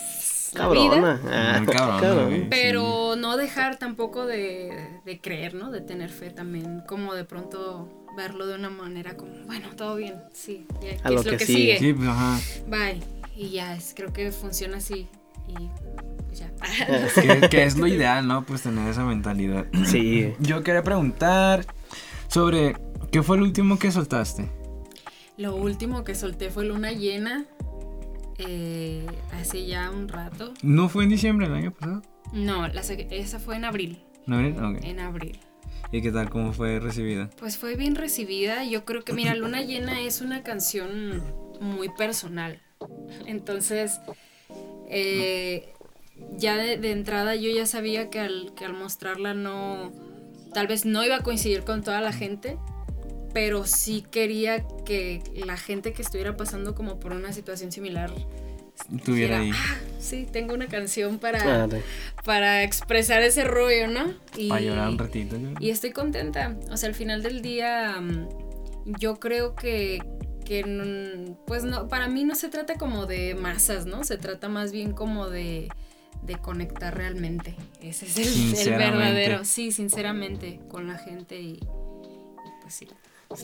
la 0.54 0.68
vida. 0.68 1.20
Ah, 1.26 1.62
cabrón, 1.66 2.00
cabrón. 2.00 2.26
güey. 2.28 2.48
Pero 2.50 3.16
no 3.16 3.36
dejar 3.36 3.78
tampoco 3.78 4.26
de, 4.26 5.00
de 5.04 5.20
creer, 5.20 5.54
¿no? 5.54 5.70
De 5.70 5.80
tener 5.80 6.10
fe 6.10 6.30
también, 6.30 6.82
como 6.86 7.14
de 7.14 7.24
pronto 7.24 7.88
verlo 8.16 8.46
de 8.46 8.56
una 8.56 8.70
manera 8.70 9.16
como, 9.16 9.32
bueno, 9.46 9.68
todo 9.76 9.94
bien, 9.96 10.16
sí, 10.32 10.66
ya, 10.82 10.96
¿qué 10.96 11.00
A 11.04 11.10
lo 11.10 11.20
es 11.20 11.26
lo 11.26 11.32
que 11.38 11.46
sigue. 11.46 11.76
sigue? 11.76 11.78
Sí, 11.78 11.92
pues 11.94 12.08
ajá. 12.08 12.38
Bye. 12.68 13.00
Y 13.36 13.50
ya, 13.50 13.74
es, 13.76 13.92
creo 13.94 14.12
que 14.12 14.32
funciona 14.32 14.78
así. 14.78 15.06
Y 15.46 15.54
pues 16.26 16.40
ya. 16.40 16.50
que, 17.40 17.48
que 17.48 17.62
es 17.64 17.76
lo 17.78 17.86
ideal, 17.86 18.26
¿no? 18.26 18.44
Pues 18.44 18.62
tener 18.62 18.88
esa 18.88 19.04
mentalidad. 19.04 19.66
Sí. 19.86 20.34
Yo 20.40 20.62
quería 20.64 20.82
preguntar 20.82 21.64
sobre 22.26 22.76
qué 23.12 23.22
fue 23.22 23.36
el 23.36 23.42
último 23.42 23.78
que 23.78 23.92
soltaste. 23.92 24.48
Lo 25.36 25.54
último 25.54 26.02
que 26.02 26.16
solté 26.16 26.50
fue 26.50 26.64
Luna 26.64 26.90
Llena. 26.90 27.44
Eh, 28.38 29.06
hace 29.32 29.66
ya 29.66 29.90
un 29.90 30.08
rato. 30.08 30.54
¿No 30.62 30.88
fue 30.88 31.04
en 31.04 31.10
diciembre 31.10 31.46
el 31.46 31.54
año 31.54 31.72
pasado? 31.72 32.02
No, 32.32 32.68
la 32.68 32.80
esa 32.80 33.38
fue 33.38 33.56
en 33.56 33.64
abril. 33.64 34.02
¿No? 34.26 34.38
Ok. 34.38 34.84
En 34.84 35.00
abril. 35.00 35.38
¿Y 35.90 36.02
qué 36.02 36.12
tal? 36.12 36.28
¿Cómo 36.28 36.52
fue 36.52 36.80
recibida? 36.80 37.30
Pues 37.38 37.56
fue 37.56 37.74
bien 37.74 37.94
recibida. 37.94 38.64
Yo 38.64 38.84
creo 38.84 39.02
que, 39.02 39.12
mira, 39.12 39.34
Luna 39.34 39.62
Llena 39.62 40.00
es 40.00 40.20
una 40.20 40.42
canción 40.42 41.22
muy 41.60 41.88
personal. 41.88 42.60
Entonces, 43.26 44.00
eh, 44.88 45.72
ya 46.36 46.56
de, 46.56 46.76
de 46.76 46.92
entrada 46.92 47.34
yo 47.36 47.50
ya 47.50 47.66
sabía 47.66 48.10
que 48.10 48.20
al, 48.20 48.52
que 48.54 48.64
al 48.64 48.74
mostrarla 48.74 49.34
no, 49.34 49.92
tal 50.52 50.66
vez 50.66 50.84
no 50.84 51.04
iba 51.04 51.16
a 51.16 51.22
coincidir 51.22 51.62
con 51.62 51.82
toda 51.82 52.00
la 52.00 52.12
gente, 52.12 52.58
pero 53.32 53.66
sí 53.66 54.04
quería 54.10 54.64
que 54.84 55.22
la 55.34 55.56
gente 55.56 55.92
que 55.92 56.02
estuviera 56.02 56.36
pasando 56.36 56.74
como 56.74 56.98
por 56.98 57.12
una 57.12 57.32
situación 57.32 57.72
similar 57.72 58.10
Tuviera 59.04 59.40
ahí. 59.40 59.50
"Ah, 59.52 59.76
sí, 59.98 60.26
tengo 60.30 60.54
una 60.54 60.68
canción 60.68 61.18
para, 61.18 61.68
para 62.24 62.62
expresar 62.62 63.22
ese 63.22 63.44
rollo, 63.44 63.88
¿no? 63.88 64.14
Y, 64.36 64.48
Para 64.48 64.60
llorar 64.60 64.88
un 64.88 64.98
ratito. 64.98 65.38
¿no? 65.38 65.54
y 65.60 65.70
estoy 65.70 65.90
contenta. 65.90 66.56
O 66.70 66.76
sea, 66.76 66.88
al 66.88 66.94
final 66.94 67.22
del 67.22 67.42
día, 67.42 68.00
mm, 68.00 68.28
yo 68.98 69.18
creo 69.18 69.54
que, 69.54 70.02
que 70.44 71.34
pues 71.46 71.64
no, 71.64 71.88
para 71.88 72.08
mí 72.08 72.24
no 72.24 72.34
se 72.34 72.48
trata 72.48 72.74
como 72.76 73.06
de 73.06 73.34
masas, 73.34 73.84
¿no? 73.84 74.04
Se 74.04 74.16
trata 74.16 74.48
más 74.48 74.72
bien 74.72 74.92
como 74.92 75.28
de, 75.28 75.68
de 76.22 76.36
conectar 76.36 76.96
realmente. 76.96 77.56
Ese 77.82 78.06
es 78.06 78.66
el, 78.66 78.70
verdadero, 78.74 79.44
sí, 79.44 79.72
sinceramente, 79.72 80.60
con 80.68 80.86
la 80.86 80.96
gente 80.96 81.40
y, 81.40 81.54
y 81.54 82.50
pues 82.62 82.74
sí. 82.74 82.88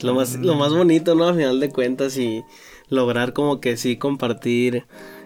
Lo 0.01 0.15
más, 0.15 0.35
lo 0.35 0.55
más 0.55 0.73
bonito, 0.73 1.15
¿no? 1.15 1.27
Al 1.27 1.35
final 1.35 1.59
de 1.59 1.69
cuentas 1.69 2.17
y 2.17 2.43
lograr 2.89 3.33
como 3.33 3.61
que 3.61 3.77
sí 3.77 3.97
compartir. 3.97 4.85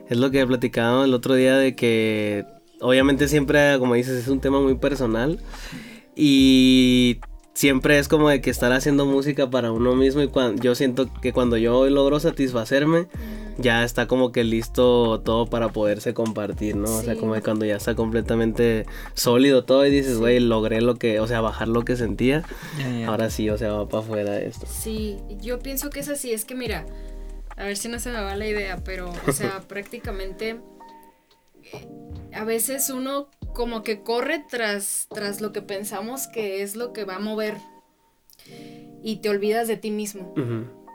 Es 0.09 0.17
lo 0.17 0.31
que 0.31 0.45
platicábamos 0.45 1.05
el 1.05 1.13
otro 1.13 1.35
día 1.35 1.55
de 1.57 1.75
que 1.75 2.45
obviamente 2.81 3.27
siempre, 3.27 3.77
como 3.79 3.93
dices, 3.93 4.21
es 4.21 4.27
un 4.27 4.41
tema 4.41 4.59
muy 4.59 4.75
personal. 4.75 5.39
Y 6.15 7.19
siempre 7.53 7.99
es 7.99 8.07
como 8.07 8.29
de 8.29 8.41
que 8.41 8.49
estar 8.49 8.71
haciendo 8.73 9.05
música 9.05 9.49
para 9.49 9.71
uno 9.71 9.95
mismo 9.95 10.21
y 10.21 10.27
cuando, 10.27 10.61
yo 10.61 10.75
siento 10.75 11.09
que 11.21 11.33
cuando 11.33 11.57
yo 11.57 11.89
logro 11.89 12.19
satisfacerme, 12.19 13.07
ya 13.61 13.83
está 13.83 14.07
como 14.07 14.31
que 14.31 14.43
listo 14.43 15.21
todo 15.21 15.45
para 15.47 15.69
poderse 15.69 16.13
compartir, 16.13 16.75
¿no? 16.75 16.95
O 16.95 17.01
sea, 17.01 17.15
como 17.15 17.39
cuando 17.41 17.65
ya 17.65 17.75
está 17.75 17.95
completamente 17.95 18.85
sólido 19.13 19.63
todo 19.65 19.85
y 19.85 19.91
dices, 19.91 20.13
Sí. 20.13 20.19
güey, 20.19 20.39
logré 20.39 20.81
lo 20.81 20.95
que, 20.95 21.19
o 21.19 21.27
sea, 21.27 21.41
bajar 21.41 21.67
lo 21.67 21.83
que 21.85 21.95
sentía. 21.95 22.43
Ahora 23.07 23.29
sí, 23.29 23.49
o 23.49 23.57
sea, 23.57 23.73
va 23.73 23.87
para 23.87 24.03
afuera 24.03 24.39
esto. 24.39 24.65
Sí, 24.67 25.17
yo 25.41 25.59
pienso 25.59 25.89
que 25.89 25.99
es 25.99 26.09
así, 26.09 26.31
es 26.31 26.45
que 26.45 26.55
mira, 26.55 26.85
a 27.57 27.63
ver 27.65 27.75
si 27.77 27.89
no 27.89 27.99
se 27.99 28.09
me 28.11 28.21
va 28.21 28.35
la 28.35 28.47
idea, 28.47 28.77
pero, 28.83 29.11
o 29.27 29.31
sea, 29.31 29.61
prácticamente 29.67 30.59
eh, 31.73 31.87
a 32.33 32.43
veces 32.45 32.89
uno 32.89 33.27
como 33.53 33.83
que 33.83 34.01
corre 34.03 34.43
tras, 34.49 35.07
tras 35.13 35.41
lo 35.41 35.51
que 35.51 35.61
pensamos 35.61 36.27
que 36.27 36.61
es 36.61 36.75
lo 36.75 36.93
que 36.93 37.03
va 37.03 37.15
a 37.15 37.19
mover 37.19 37.57
y 39.03 39.17
te 39.17 39.29
olvidas 39.29 39.67
de 39.67 39.75
ti 39.77 39.91
mismo. 39.91 40.33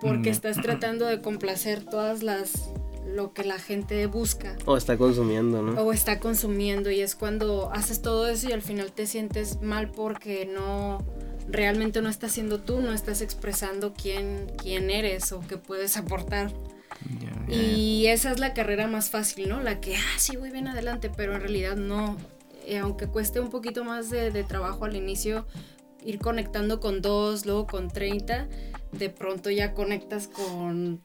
Porque 0.05 0.29
Mm. 0.31 0.33
estás 0.33 0.57
tratando 0.61 1.07
de 1.07 1.21
complacer 1.21 1.83
todas 1.85 2.23
las 2.23 2.71
lo 3.07 3.33
que 3.33 3.45
la 3.45 3.59
gente 3.59 4.07
busca 4.07 4.57
O 4.65 4.77
está 4.77 4.97
consumiendo, 4.97 5.63
¿no? 5.63 5.81
o 5.81 5.93
está 5.93 6.19
consumiendo 6.21 6.91
y 6.91 7.01
es 7.01 7.15
cuando 7.15 7.71
haces 7.73 8.03
todo 8.03 8.27
eso 8.29 8.49
y 8.49 8.53
al 8.53 8.63
final 8.63 8.93
te 8.93 9.07
sientes 9.07 9.61
mal 9.61 9.91
porque 9.91 10.47
no 10.47 11.05
realmente 11.47 12.01
no 12.03 12.09
estás 12.09 12.33
siendo 12.33 12.61
tú, 12.61 12.81
no 12.81 12.93
estás 12.93 13.21
expresando 13.21 13.93
quién, 13.93 14.51
quién 14.57 14.91
eres 14.91 15.31
o 15.33 15.41
qué 15.41 15.59
puedes 15.59 15.97
aportar. 15.97 16.51
Ya, 17.21 17.45
ya. 17.47 17.55
Y 17.55 18.07
esa 18.07 18.31
es 18.33 18.41
la 18.41 18.55
carrera 18.55 18.87
más 18.89 19.11
fácil, 19.11 19.49
¿no? 19.51 19.61
La 19.63 19.81
que, 19.81 19.95
ah, 19.97 20.19
sí, 20.19 20.37
voy 20.37 20.51
bien 20.51 20.69
adelante, 20.69 21.11
pero 21.15 21.35
en 21.35 21.41
realidad 21.43 21.77
no. 21.77 22.17
Eh, 22.67 22.79
aunque 22.79 23.07
cueste 23.09 23.41
un 23.41 23.51
poquito 23.51 23.85
más 23.85 24.09
de, 24.11 24.31
de 24.31 24.43
trabajo 24.43 24.87
al 24.87 24.97
inicio, 24.97 25.47
ir 26.03 26.19
conectando 26.19 26.81
con 26.81 27.03
dos, 27.03 27.45
luego 27.45 27.67
con 27.67 27.89
30, 27.89 28.49
de 28.99 29.11
pronto 29.11 29.51
ya 29.51 29.75
conectas 29.75 30.29
con 30.29 31.01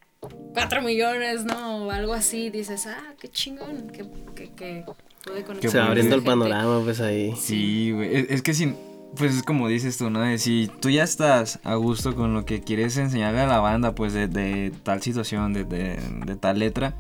4 0.54 0.82
millones, 0.82 1.46
¿no? 1.46 1.86
O 1.86 1.92
algo 1.92 2.14
así, 2.14 2.50
dices, 2.50 2.88
ah, 2.88 3.14
qué 3.20 3.28
chingón, 3.30 3.90
que, 3.90 4.06
que, 4.36 4.52
que 4.52 4.86
pude 5.26 5.44
conectar. 5.44 5.72
Se 5.72 5.78
va 5.78 5.88
abriendo 5.88 6.16
el 6.16 6.22
esa 6.22 6.32
gente". 6.32 6.46
panorama, 6.46 6.82
pues 6.84 7.00
ahí. 7.02 7.34
Sí, 7.38 7.92
güey. 7.92 8.16
Es, 8.16 8.26
es 8.30 8.42
que 8.42 8.54
si, 8.54 8.74
pues 9.16 9.36
es 9.36 9.44
como 9.44 9.68
dices 9.68 9.98
tú, 9.98 10.10
¿no? 10.10 10.22
De 10.22 10.38
si 10.38 10.70
tú 10.82 10.90
ya 10.90 11.04
estás 11.04 11.60
a 11.64 11.76
gusto 11.76 12.16
con 12.16 12.34
lo 12.34 12.46
que 12.46 12.62
quieres 12.62 12.98
enseñarle 12.98 13.42
a 13.42 13.48
la 13.48 13.60
banda, 13.60 13.96
pues 13.96 14.14
de, 14.14 14.28
de 14.28 14.72
tal 14.84 15.02
situación, 15.02 15.54
de, 15.54 15.64
de, 15.64 15.98
de 16.26 16.36
tal 16.36 16.60
letra, 16.60 16.94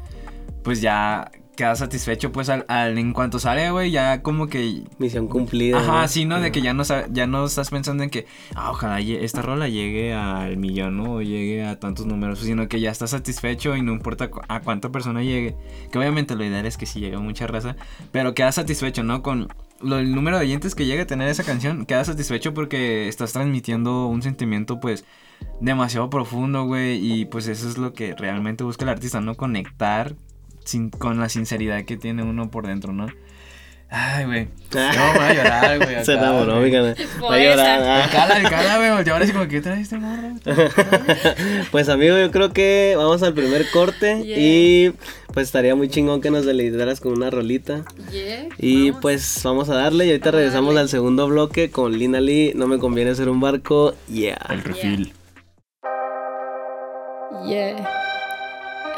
pues 0.63 0.81
ya 0.81 1.31
quedas 1.59 1.79
satisfecho, 1.79 2.31
pues 2.31 2.47
al, 2.47 2.63
al- 2.69 2.97
en 2.97 3.11
cuanto 3.11 3.37
sale, 3.37 3.69
güey, 3.69 3.91
ya 3.91 4.21
como 4.21 4.47
que... 4.47 4.83
Misión 4.97 5.27
cumplida. 5.27 5.77
Ajá, 5.79 6.07
sí, 6.07 6.23
¿no? 6.23 6.39
De 6.39 6.53
que 6.53 6.61
ya 6.61 6.73
no, 6.73 6.83
ya 7.11 7.27
no 7.27 7.43
estás 7.45 7.69
pensando 7.69 8.01
en 8.01 8.09
que, 8.09 8.25
ah, 8.55 8.71
ojalá 8.71 9.01
esta 9.01 9.41
rola 9.41 9.67
llegue 9.67 10.13
al 10.13 10.55
millón, 10.55 10.95
¿no? 10.95 11.15
O 11.15 11.21
llegue 11.21 11.65
a 11.65 11.77
tantos 11.77 12.05
números, 12.05 12.39
sino 12.39 12.69
que 12.69 12.79
ya 12.79 12.91
estás 12.91 13.09
satisfecho 13.09 13.75
y 13.75 13.81
no 13.81 13.91
importa 13.91 14.29
cu- 14.29 14.39
a 14.47 14.61
cuánta 14.61 14.89
persona 14.89 15.21
llegue. 15.21 15.57
Que 15.91 15.97
obviamente 15.99 16.35
lo 16.37 16.45
ideal 16.45 16.65
es 16.65 16.77
que 16.77 16.85
sí 16.85 17.01
llegue 17.01 17.17
mucha 17.17 17.45
raza, 17.45 17.75
pero 18.13 18.33
quedas 18.33 18.55
satisfecho, 18.55 19.03
¿no? 19.03 19.21
Con 19.21 19.49
lo- 19.81 19.99
el 19.99 20.15
número 20.15 20.37
de 20.37 20.45
oyentes 20.45 20.75
que 20.75 20.85
llegue 20.85 21.01
a 21.01 21.07
tener 21.07 21.27
esa 21.27 21.43
canción, 21.43 21.85
quedas 21.85 22.07
satisfecho 22.07 22.53
porque 22.53 23.09
estás 23.09 23.33
transmitiendo 23.33 24.07
un 24.07 24.21
sentimiento, 24.21 24.79
pues, 24.79 25.03
demasiado 25.59 26.09
profundo, 26.09 26.63
güey. 26.65 26.99
Y 27.21 27.25
pues 27.25 27.47
eso 27.47 27.67
es 27.67 27.77
lo 27.77 27.91
que 27.93 28.15
realmente 28.15 28.63
busca 28.63 28.85
el 28.85 28.89
artista, 28.89 29.19
¿no? 29.19 29.35
Conectar 29.35 30.15
sin, 30.69 30.89
con 30.89 31.19
la 31.19 31.29
sinceridad 31.29 31.83
que 31.85 31.97
tiene 31.97 32.23
uno 32.23 32.49
por 32.51 32.67
dentro, 32.67 32.93
¿no? 32.93 33.07
Ay, 33.91 34.25
güey. 34.25 34.47
No, 34.71 35.13
voy 35.13 35.23
a 35.23 35.33
llorar, 35.33 35.77
güey. 35.83 36.05
Se 36.05 36.11
acá, 36.13 36.21
enamoró, 36.21 36.59
güey. 36.59 36.65
mi 36.65 36.71
canal. 36.71 36.95
Va 37.23 37.33
a 37.33 37.39
llorar. 37.39 37.81
ah. 37.81 38.05
Acá 38.05 38.27
la, 38.27 38.35
acá 38.47 38.61
la, 38.63 38.77
güey. 38.77 39.07
Y 39.07 39.09
ahora 39.09 39.25
sí 39.25 39.31
como, 39.31 39.47
¿qué 39.47 39.61
trae 39.61 39.81
este 39.81 39.97
morro? 39.97 40.35
Pues 41.71 41.89
amigo, 41.89 42.15
yo 42.19 42.29
creo 42.29 42.53
que 42.53 42.93
vamos 42.95 43.23
al 43.23 43.33
primer 43.33 43.65
corte 43.71 44.21
Yeah. 44.23 44.37
y 44.39 44.93
pues 45.33 45.47
estaría 45.47 45.73
muy 45.75 45.89
chingón 45.89 46.21
que 46.21 46.29
nos 46.29 46.45
deleitaras 46.45 46.99
con 46.99 47.13
una 47.13 47.31
rolita. 47.31 47.83
Yeah, 48.11 48.47
Y 48.59 48.89
vamos. 48.91 49.01
pues 49.01 49.41
vamos 49.43 49.69
a 49.69 49.75
darle 49.75 50.05
y 50.05 50.09
ahorita 50.09 50.31
regresamos 50.31 50.75
al 50.77 50.87
segundo 50.89 51.27
bloque 51.27 51.71
con 51.71 51.97
Lina 51.97 52.21
Lee, 52.21 52.53
no 52.55 52.67
me 52.67 52.77
conviene 52.77 53.15
ser 53.15 53.27
un 53.29 53.39
barco, 53.39 53.95
yeah. 54.07 54.37
refil. 54.63 55.13
Yeah. 57.47 57.69
Ey. 57.69 57.75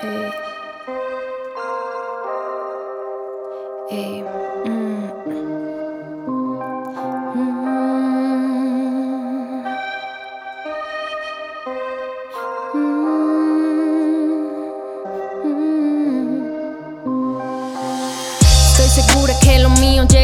Ey. 0.03 0.31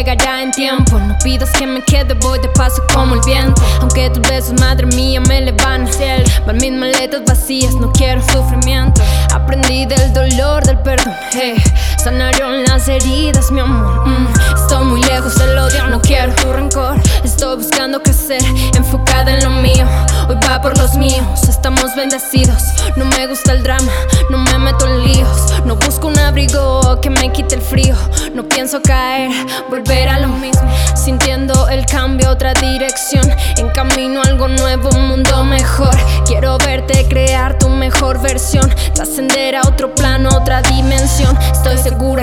Llegará 0.08 0.42
en 0.42 0.52
tiempo. 0.52 1.00
No 1.00 1.18
pidas 1.24 1.52
que 1.52 1.68
me 1.68 1.82
quede, 1.82 2.14
voy 2.22 2.40
de 2.40 2.48
paso 2.50 2.82
como 2.94 3.16
el 3.16 3.22
viento. 3.26 3.62
Aunque 3.82 4.10
tus 4.10 4.22
besos, 4.28 4.54
madre 4.60 4.86
mía, 4.88 5.20
me 5.22 5.40
elevan 5.40 5.82
al 5.82 5.94
cielo. 5.94 6.24
Van 6.46 6.58
mis 6.58 6.72
maletas 6.72 7.24
vacías, 7.26 7.74
no 7.76 7.92
quiero 7.92 8.22
sufrimiento. 8.22 9.02
Aprendí 9.34 9.86
del 9.86 10.14
dolor, 10.14 10.64
del 10.64 10.80
perdón. 10.80 11.14
Hey, 11.32 11.62
sanaron 11.98 12.64
las 12.64 12.88
heridas, 12.88 13.52
mi 13.52 13.60
amor. 13.60 14.08
Mm, 14.08 14.28
estoy 14.62 14.84
muy 14.86 15.02
lejos 15.04 15.36
del 15.36 15.58
odio, 15.58 15.88
no 15.88 16.02
quiero 16.02 16.34
tu 16.36 16.52
rencor. 16.52 16.96
Estoy 17.24 17.58
buscando 17.58 18.02
crecer, 18.02 18.42
enfocada 18.76 19.34
en 19.34 19.44
lo 19.44 19.50
mío. 19.50 19.86
Hoy 20.28 20.38
va 20.48 20.62
por 20.62 20.78
los 20.78 20.96
míos, 20.96 21.44
estamos 21.48 21.96
bendecidos. 21.96 22.62
No 22.96 23.06
me 23.06 23.28
gusta 23.28 23.54
el 23.54 23.64
drama, 23.64 23.92
no 24.30 24.38
me 24.38 24.58
meto 24.58 24.86
en 24.88 25.04
líos. 25.04 25.54
No 25.66 25.76
busco 25.76 26.08
un 26.08 26.18
abrigo 26.20 27.00
que 27.02 27.10
me 27.10 27.32
quite 27.32 27.56
el 27.56 27.62
frío. 27.62 27.96
No 28.34 28.44
pienso 28.48 28.82
caer, 28.82 29.32
volver 29.70 30.10
a 30.10 30.20
lo 30.20 30.28
mismo. 30.28 30.62
Sintiendo 30.96 31.68
el 31.70 31.86
cambio 31.86 32.32
otra 32.32 32.54
dirección. 32.54 33.30
En 33.58 33.70
camino 33.70 34.22
a 34.22 34.28
algo 34.28 34.48
nuevo, 34.48 34.90
un 34.90 35.08
mundo 35.10 35.44
mejor. 35.44 35.96
Quiero 36.26 36.58
verte 36.58 37.08
crear 37.08 37.58
tu 37.58 37.70
mejor 37.70 38.22
versión. 38.22 38.74
Trascender 38.94 39.56
a 39.56 39.62
otro 39.62 39.94
plano, 39.94 40.30
otra 40.30 40.62
dimensión. 40.62 41.38
Estoy 41.52 41.78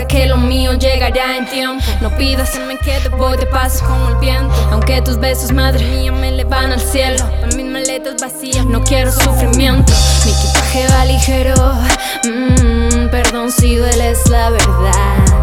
que 0.06 0.26
lo 0.26 0.36
mío 0.36 0.72
llegará 0.74 1.36
en 1.36 1.46
tiempo. 1.46 1.84
No 2.00 2.10
pidas 2.16 2.50
que 2.50 2.60
me 2.60 2.78
quede, 2.78 3.08
voy 3.10 3.36
de 3.36 3.46
paso 3.46 3.84
como 3.84 4.08
el 4.08 4.16
viento. 4.16 4.54
Aunque 4.70 5.00
tus 5.02 5.18
besos, 5.18 5.52
madre 5.52 5.84
mía, 5.84 6.12
me 6.12 6.28
elevan 6.28 6.72
al 6.72 6.80
cielo. 6.80 7.24
Para 7.40 7.54
mis 7.56 7.66
maletas 7.66 8.16
vacías, 8.20 8.64
no 8.64 8.82
quiero 8.82 9.12
sufrimiento. 9.12 9.92
Mi 10.24 10.32
equipaje 10.32 10.86
va 10.88 11.04
ligero. 11.04 11.54
Mm, 12.24 13.10
perdón 13.10 13.50
si 13.50 13.76
dueles 13.76 14.28
la 14.28 14.50
verdad. 14.50 15.33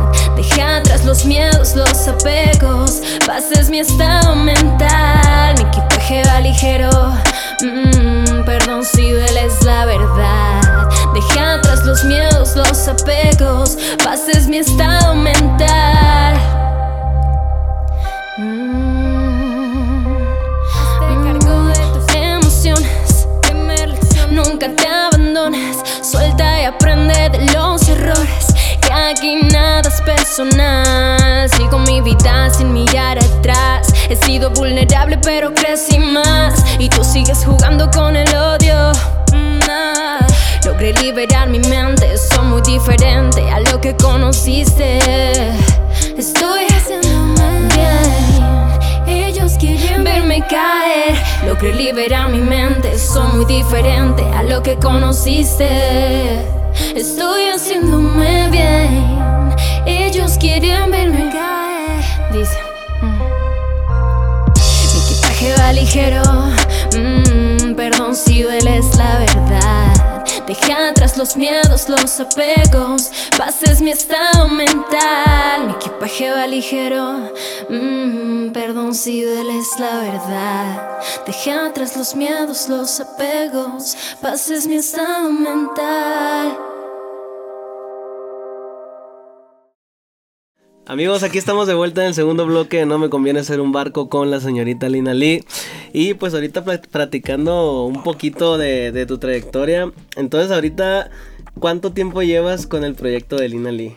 Deja 0.42 0.78
atrás 0.78 1.06
los 1.06 1.24
miedos, 1.24 1.76
los 1.76 2.08
apegos. 2.08 3.00
Pases 3.28 3.70
mi 3.70 3.78
estado 3.78 4.36
mental. 4.36 5.54
Mi 5.56 5.62
equipaje 5.66 6.24
va 6.26 6.40
ligero. 6.40 6.90
Mm, 7.62 8.44
perdón 8.44 8.84
si 8.84 9.12
dueles 9.12 9.64
la 9.64 9.86
verdad. 9.86 10.90
Deja 11.14 11.54
atrás 11.54 11.86
los 11.86 12.04
miedos, 12.06 12.56
los 12.56 12.88
apegos. 12.88 13.78
Pases 14.04 14.48
mi 14.48 14.58
estado 14.58 15.14
mental. 15.14 16.34
Mm. 18.40 18.98
Tus 21.94 22.16
emociones. 22.16 23.28
Nunca 24.32 24.76
te 24.76 24.88
abandones. 24.88 25.78
Suelta 26.02 26.62
y 26.64 26.66
aprende 26.66 27.30
de 27.30 27.46
los 27.54 27.88
errores. 27.88 28.48
Aquí 28.92 29.38
nada 29.38 29.88
es 29.88 30.02
personal. 30.02 31.50
Sigo 31.56 31.80
mi 31.80 32.02
vida 32.02 32.50
sin 32.50 32.74
mirar 32.74 33.18
atrás. 33.20 33.88
He 34.10 34.18
sido 34.18 34.50
vulnerable, 34.52 35.18
pero 35.18 35.54
crecí 35.54 35.98
más. 35.98 36.62
Y 36.78 36.90
tú 36.90 37.02
sigues 37.02 37.46
jugando 37.46 37.90
con 37.90 38.18
el 38.18 38.28
odio. 38.36 38.92
Mm, 39.32 39.60
ah. 39.70 40.28
Logré 40.66 40.94
liberar 40.94 41.48
mi 41.48 41.60
mente, 41.60 42.18
soy 42.18 42.46
muy 42.46 42.62
diferente 42.62 43.50
a 43.50 43.62
lo 43.62 43.80
que 43.80 43.96
conociste. 43.96 45.00
Estoy 46.18 46.66
haciéndome 46.66 47.68
bien. 47.74 49.08
Ellos 49.08 49.54
quieren 49.58 50.04
verme 50.04 50.46
caer. 50.50 51.16
Logré 51.48 51.74
liberar 51.74 52.30
mi 52.30 52.40
mente, 52.40 53.00
soy 53.00 53.28
muy 53.34 53.46
diferente 53.46 54.24
a 54.36 54.44
lo 54.44 54.62
que 54.62 54.76
conociste. 54.76 56.61
Estoy 56.96 57.46
haciéndome 57.46 58.50
bien. 58.50 59.56
Ellos 59.86 60.38
quieren 60.38 60.92
verme 60.92 61.30
caer. 61.32 62.04
Dice. 62.34 62.58
mm. 63.02 63.20
Mi 64.94 65.00
equipaje 65.06 65.54
va 65.58 65.74
ligero. 65.74 66.22
mm, 66.98 67.76
perdón 67.76 68.16
si 68.16 68.44
dueles 68.44 68.96
la 68.98 69.20
verdad. 69.20 70.26
Deja 70.48 70.90
atrás 70.90 71.18
los 71.18 71.38
miedos, 71.38 71.88
los 71.88 72.20
apegos. 72.20 73.10
Pases 73.38 73.82
mi 73.82 73.92
estado 73.92 74.48
mental. 74.50 75.68
Mi 75.68 75.72
equipaje 75.74 76.30
va 76.32 76.46
ligero. 76.46 77.32
mm, 77.70 78.52
perdón 78.52 78.94
si 78.94 79.24
dueles 79.24 79.68
la 79.80 79.98
verdad. 80.00 81.00
Deja 81.26 81.68
atrás 81.68 81.96
los 81.96 82.16
miedos, 82.16 82.68
los 82.68 83.00
apegos. 83.00 83.96
Pases 84.22 84.68
mi 84.68 84.76
estado 84.76 85.32
mental. 85.32 86.58
Amigos, 90.88 91.24
aquí 91.24 91.38
estamos 91.38 91.68
de 91.68 91.74
vuelta 91.74 92.02
en 92.02 92.08
el 92.08 92.14
segundo 92.14 92.46
bloque 92.46 92.78
de 92.78 92.86
No 92.86 92.98
me 92.98 93.10
conviene 93.10 93.44
ser 93.44 93.62
un 93.62 93.72
barco 93.72 94.10
con 94.10 94.30
la 94.32 94.40
señorita 94.42 94.90
Lina 94.90 95.14
Lee. 95.14 95.44
Y 95.94 96.16
pues 96.16 96.34
ahorita 96.34 96.66
plat- 96.66 96.88
platicando 96.88 97.86
un 97.86 98.04
poquito 98.04 98.58
de, 98.58 98.92
de 98.92 99.06
tu 99.06 99.18
trayectoria. 99.18 99.92
Entonces 100.18 100.52
ahorita, 100.52 101.10
¿cuánto 101.60 101.94
tiempo 101.94 102.22
llevas 102.24 102.68
con 102.68 102.84
el 102.84 102.96
proyecto 102.96 103.38
de 103.38 103.50
Lina 103.50 103.72
Lee? 103.72 103.96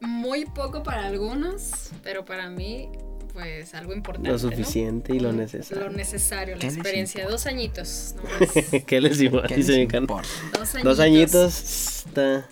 Muy 0.00 0.46
poco 0.46 0.82
para 0.82 1.06
algunos, 1.06 1.90
pero 2.02 2.24
para 2.24 2.48
mí, 2.48 2.88
pues 3.34 3.74
algo 3.74 3.92
importante. 3.94 4.30
Lo 4.30 4.34
¿no? 4.34 4.38
suficiente 4.40 5.14
y 5.14 5.20
lo 5.20 5.30
Lo 5.30 5.38
necesario. 5.38 5.90
necesario, 5.90 6.54
la 6.54 6.60
¿Qué 6.60 6.66
les 6.68 6.74
experiencia. 6.76 7.28
Dos 7.28 7.46
añitos, 7.46 8.14
nomás. 8.16 8.84
¿Qué 8.86 9.00
les 9.00 9.20
importa? 9.20 9.54
Dos 9.54 9.68
añitos. 9.68 10.82
Dos 10.84 10.98
añitos, 11.00 12.04
está 12.06 12.48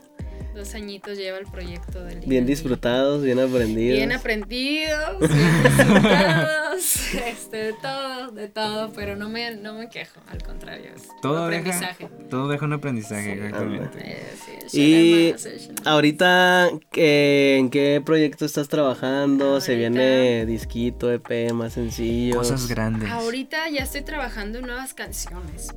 Dos 0.58 0.74
añitos 0.74 1.16
lleva 1.16 1.38
el 1.38 1.46
proyecto 1.46 2.02
del 2.02 2.18
bien 2.18 2.44
disfrutados, 2.44 3.22
bien 3.22 3.38
aprendidos. 3.38 3.96
Bien 3.96 4.10
aprendidos, 4.10 5.20
bien 5.20 5.62
disfrutados, 5.62 6.96
este, 7.28 7.56
de 7.58 7.72
todo, 7.74 8.30
de 8.32 8.48
todo, 8.48 8.92
pero 8.92 9.14
no 9.14 9.28
me, 9.28 9.54
no 9.54 9.74
me 9.74 9.88
quejo, 9.88 10.20
al 10.26 10.42
contrario, 10.42 10.90
es 10.96 11.08
Todo 11.22 11.44
aprendizaje. 11.44 12.08
deja, 12.10 12.28
todo 12.28 12.48
deja 12.48 12.64
un 12.64 12.72
aprendizaje, 12.72 13.34
exactamente. 13.34 13.98
Eh, 14.04 14.26
sí, 14.66 14.80
Y 14.80 15.34
ahorita, 15.84 16.70
¿qué- 16.90 17.58
¿en 17.58 17.70
qué 17.70 18.02
proyecto 18.04 18.44
estás 18.44 18.68
trabajando? 18.68 19.60
¿Se 19.60 19.76
viene 19.76 20.44
disquito, 20.44 21.12
EP, 21.12 21.52
más 21.52 21.74
sencillo? 21.74 22.36
Cosas 22.36 22.66
grandes. 22.66 23.08
Ahorita 23.10 23.68
ya 23.70 23.84
estoy 23.84 24.02
trabajando 24.02 24.58
en 24.58 24.66
nuevas 24.66 24.92
canciones. 24.92 25.68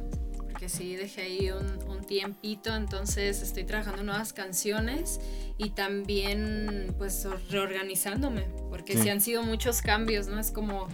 Porque 0.62 0.78
sí, 0.78 0.96
dejé 0.96 1.22
ahí 1.24 1.50
un, 1.50 1.90
un 1.90 2.04
tiempito, 2.04 2.76
entonces 2.76 3.42
estoy 3.42 3.64
trabajando 3.64 4.04
nuevas 4.04 4.32
canciones 4.32 5.20
y 5.58 5.72
también 5.72 6.94
pues 7.00 7.28
reorganizándome, 7.50 8.46
porque 8.70 8.94
sí, 8.96 9.02
Sí. 9.02 9.10
han 9.10 9.22
sido 9.22 9.42
muchos 9.42 9.82
cambios, 9.82 10.28
¿no? 10.28 10.40
Es 10.40 10.52
como 10.52 10.88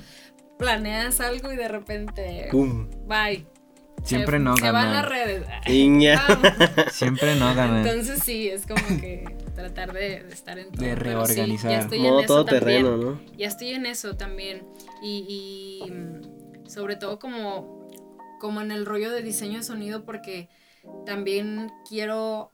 planeas 0.58 1.20
algo 1.20 1.52
y 1.52 1.58
de 1.58 1.68
repente, 1.68 2.48
¡Pum! 2.50 2.88
bye. 3.08 3.46
Siempre 4.06 4.38
se, 4.38 4.44
no 4.46 4.56
Se 4.56 4.72
van 4.72 4.86
ganan. 4.86 4.94
las 4.94 5.10
redes. 5.10 5.44
Iña. 5.68 6.22
Siempre 6.90 7.36
no 7.36 7.54
ganan. 7.54 7.86
Entonces 7.86 8.22
sí, 8.24 8.48
es 8.48 8.66
como 8.66 9.02
que 9.02 9.26
tratar 9.54 9.92
de, 9.92 10.24
de 10.24 10.34
estar 10.34 10.58
en 10.58 10.72
todo. 10.72 10.82
De 10.86 10.92
sí, 10.94 10.96
reorganizar. 10.96 11.72
ya 11.72 11.80
estoy 11.80 12.00
Modo 12.00 12.20
en 12.20 12.24
eso 12.24 12.34
todo 12.36 12.46
también. 12.46 12.64
terreno, 12.86 12.96
¿no? 12.96 13.22
Ya 13.38 13.48
estoy 13.50 13.72
en 13.72 13.86
eso 13.86 14.16
también. 14.16 14.64
Y, 15.04 15.82
y, 15.86 15.92
mm, 15.92 16.70
sobre 16.70 16.96
todo 16.96 17.20
como, 17.20 17.77
como 18.40 18.62
en 18.62 18.72
el 18.72 18.86
rollo 18.86 19.12
de 19.12 19.22
diseño 19.22 19.58
de 19.60 19.64
sonido 19.64 20.04
porque 20.06 20.50
también 21.06 21.72
quiero, 21.88 22.52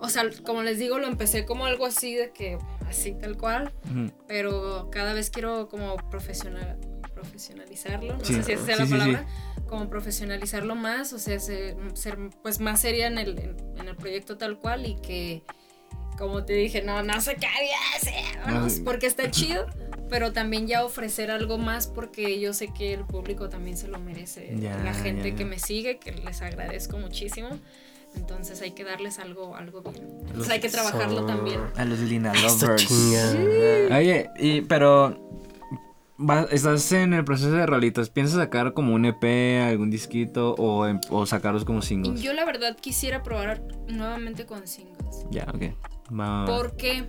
o 0.00 0.08
sea, 0.08 0.24
como 0.44 0.62
les 0.62 0.78
digo, 0.78 0.98
lo 0.98 1.06
empecé 1.06 1.44
como 1.46 1.66
algo 1.66 1.86
así 1.86 2.14
de 2.14 2.30
que, 2.32 2.58
así 2.86 3.12
tal 3.12 3.36
cual, 3.38 3.72
Ujú. 3.90 4.12
pero 4.26 4.88
cada 4.90 5.14
vez 5.14 5.30
quiero 5.30 5.68
como 5.68 5.96
profesional, 6.10 6.78
profesionalizarlo, 7.14 8.16
no 8.18 8.24
Sí. 8.24 8.34
sé 8.34 8.42
si 8.42 8.52
esa 8.52 8.64
sea 8.66 8.74
Sí, 8.76 8.80
la 8.82 8.86
sí, 8.86 8.92
palabra, 8.92 9.26
como 9.68 9.88
profesionalizarlo 9.88 10.74
más, 10.74 11.12
o 11.12 11.18
sea, 11.18 11.38
ser, 11.38 11.76
ser, 11.94 12.18
pues 12.42 12.60
más 12.60 12.80
seria 12.80 13.06
en 13.06 13.18
el, 13.18 13.38
en, 13.38 13.56
en 13.78 13.88
el 13.88 13.96
proyecto 13.96 14.36
tal 14.36 14.58
cual 14.58 14.84
y 14.86 14.96
que, 15.00 15.42
como 16.18 16.44
te 16.44 16.52
dije, 16.54 16.82
no, 16.82 17.02
no 17.02 17.20
se 17.20 17.36
vámonos, 18.44 18.74
Ay. 18.76 18.82
porque 18.84 19.06
está 19.06 19.30
chido, 19.30 19.66
pero 20.10 20.32
también 20.32 20.66
ya 20.66 20.84
ofrecer 20.84 21.30
algo 21.30 21.56
más 21.56 21.86
porque 21.86 22.38
yo 22.40 22.52
sé 22.52 22.68
que 22.72 22.92
el 22.92 23.04
público 23.04 23.48
también 23.48 23.76
se 23.76 23.88
lo 23.88 23.98
merece, 24.00 24.54
Ya, 24.60 24.76
la 24.82 24.92
gente 24.92 25.22
ya, 25.22 25.30
ya. 25.30 25.36
que 25.36 25.44
me 25.44 25.58
sigue, 25.58 25.98
que 25.98 26.12
les 26.12 26.42
agradezco 26.42 26.98
muchísimo. 26.98 27.48
Entonces 28.16 28.60
hay 28.60 28.72
que 28.72 28.82
darles 28.82 29.20
algo, 29.20 29.54
algo 29.54 29.82
bien. 29.82 30.04
Entonces 30.26 30.50
hay 30.50 30.58
que 30.60 30.68
trabajarlo 30.68 31.26
también. 31.26 31.60
A 31.76 31.84
los 31.84 32.00
Lina 32.00 32.34
Lovers. 32.34 32.86
chingada. 32.88 33.96
Oye, 33.96 34.28
y, 34.36 34.62
pero 34.62 35.16
va- 36.18 36.48
estás 36.50 36.90
en 36.90 37.14
el 37.14 37.24
proceso 37.24 37.52
de 37.52 37.66
rolitas. 37.66 38.10
¿Piensas 38.10 38.36
sacar 38.38 38.72
como 38.72 38.94
un 38.94 39.04
EP, 39.04 39.60
algún 39.62 39.90
disquito 39.90 40.54
o, 40.58 40.86
em- 40.88 41.00
o 41.08 41.24
sacarlos 41.24 41.64
como 41.64 41.82
singles? 41.82 42.20
Yo 42.20 42.32
la 42.32 42.44
verdad 42.44 42.76
quisiera 42.76 43.22
probar 43.22 43.62
nuevamente 43.86 44.44
con 44.44 44.66
singles. 44.66 45.24
Ya, 45.30 45.46
ok. 45.54 45.72
Va- 46.12 46.46
¿Por 46.46 46.76
qué? 46.76 47.04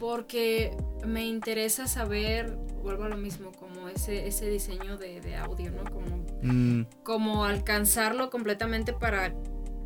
Porque 0.00 0.74
me 1.06 1.26
interesa 1.26 1.86
saber, 1.86 2.56
vuelvo 2.82 3.04
a 3.04 3.08
lo 3.10 3.16
mismo, 3.18 3.52
como 3.52 3.88
ese, 3.88 4.26
ese 4.26 4.48
diseño 4.48 4.96
de, 4.96 5.20
de 5.20 5.36
audio, 5.36 5.70
¿no? 5.70 5.84
Como, 5.84 6.20
Mm, 6.42 6.86
como 7.02 7.44
alcanzarlo 7.44 8.30
completamente 8.30 8.94
para 8.94 9.34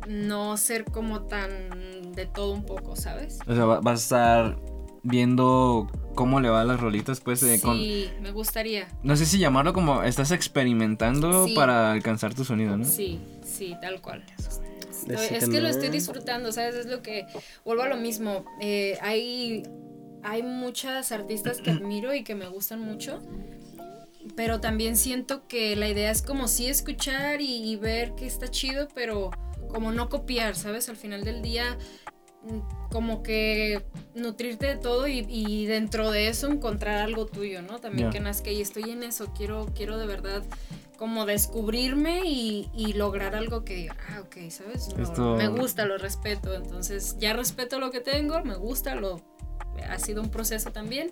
no 0.07 0.55
ser 0.55 0.85
como 0.85 1.23
tan 1.23 2.13
de 2.13 2.25
todo 2.27 2.53
un 2.53 2.63
poco, 2.65 2.95
¿sabes? 2.95 3.39
o 3.45 3.53
sea, 3.53 3.65
va- 3.65 3.81
vas 3.81 3.99
a 3.99 4.03
estar 4.03 4.59
viendo 5.03 5.87
cómo 6.15 6.39
le 6.39 6.49
va 6.49 6.61
a 6.61 6.63
las 6.63 6.79
rolitas, 6.79 7.19
pues. 7.19 7.43
eh, 7.43 7.59
con- 7.61 7.75
Sí, 7.77 8.09
me 8.21 8.31
gustaría. 8.31 8.87
no 9.03 9.15
sé 9.17 9.25
si 9.25 9.37
llamarlo 9.37 9.73
como 9.73 10.01
estás 10.03 10.31
experimentando 10.31 11.45
Sí. 11.45 11.55
para 11.55 11.91
alcanzar 11.91 12.33
tu 12.33 12.45
sonido, 12.45 12.77
¿no? 12.77 12.85
Sí, 12.85 13.19
sí, 13.43 13.75
tal 13.81 14.01
cual. 14.01 14.23
Estoy- 15.07 15.37
es 15.37 15.49
que 15.49 15.59
lo 15.61 15.67
estoy 15.67 15.89
disfrutando, 15.89 16.51
¿sabes? 16.51 16.75
Es 16.75 16.85
lo 16.87 17.01
que 17.01 17.25
vuelvo 17.65 17.83
a 17.83 17.89
lo 17.89 17.97
mismo. 17.97 18.45
Eh, 18.61 18.97
hay, 19.01 19.63
hay 20.25 20.41
muchas 20.43 21.11
artistas 21.11 21.61
que 21.61 21.69
admiro 21.71 22.13
y 22.13 22.23
que 22.23 22.33
me 22.35 22.47
gustan 22.47 22.79
mucho, 22.81 23.21
pero 24.35 24.59
también 24.59 24.97
siento 24.97 25.47
que 25.47 25.75
la 25.75 25.87
idea 25.87 26.09
es 26.11 26.21
como 26.21 26.47
sí 26.47 26.67
escuchar 26.67 27.41
y, 27.41 27.63
y 27.71 27.75
ver 27.75 28.15
que 28.15 28.25
está 28.25 28.47
chido, 28.49 28.87
pero 28.95 29.29
como 29.69 29.91
no 29.91 30.09
copiar, 30.09 30.55
¿sabes? 30.55 30.89
Al 30.89 30.95
final 30.95 31.23
del 31.23 31.41
día 31.41 31.77
mm, 32.43 32.89
como 32.91 33.21
que 33.21 33.83
nutrirte 34.15 34.65
de 34.65 34.75
todo 34.77 35.07
y, 35.07 35.25
y 35.29 35.65
dentro 35.67 36.09
de 36.11 36.27
eso 36.29 36.47
encontrar 36.47 36.97
algo 36.97 37.25
tuyo, 37.27 37.61
¿no? 37.61 37.79
También 37.79 38.07
que 38.13 38.19
nazca 38.19 38.49
y 38.49 38.61
estoy 38.61 38.89
en 38.89 39.03
eso, 39.03 39.31
quiero, 39.35 39.67
quiero 39.75 39.97
de 39.99 40.07
verdad 40.07 40.43
como 40.97 41.25
descubrirme 41.25 42.21
y, 42.25 42.69
y 42.73 42.93
lograr 42.93 43.35
algo 43.35 43.63
que 43.65 43.75
diga, 43.75 43.97
ah, 44.09 44.21
ok, 44.21 44.49
¿sabes? 44.49 44.87
Lo- 44.97 45.03
Esto- 45.03 45.35
Me 45.35 45.49
gusta, 45.49 45.85
lo 45.85 45.97
respeto, 45.97 46.53
entonces 46.55 47.17
ya 47.19 47.33
respeto 47.33 47.79
lo 47.79 47.91
que 47.91 47.99
tengo, 47.99 48.41
me 48.43 48.55
gusta, 48.55 48.95
lo 48.95 49.21
ha 49.83 49.99
sido 49.99 50.21
un 50.21 50.29
proceso 50.29 50.71
también, 50.71 51.11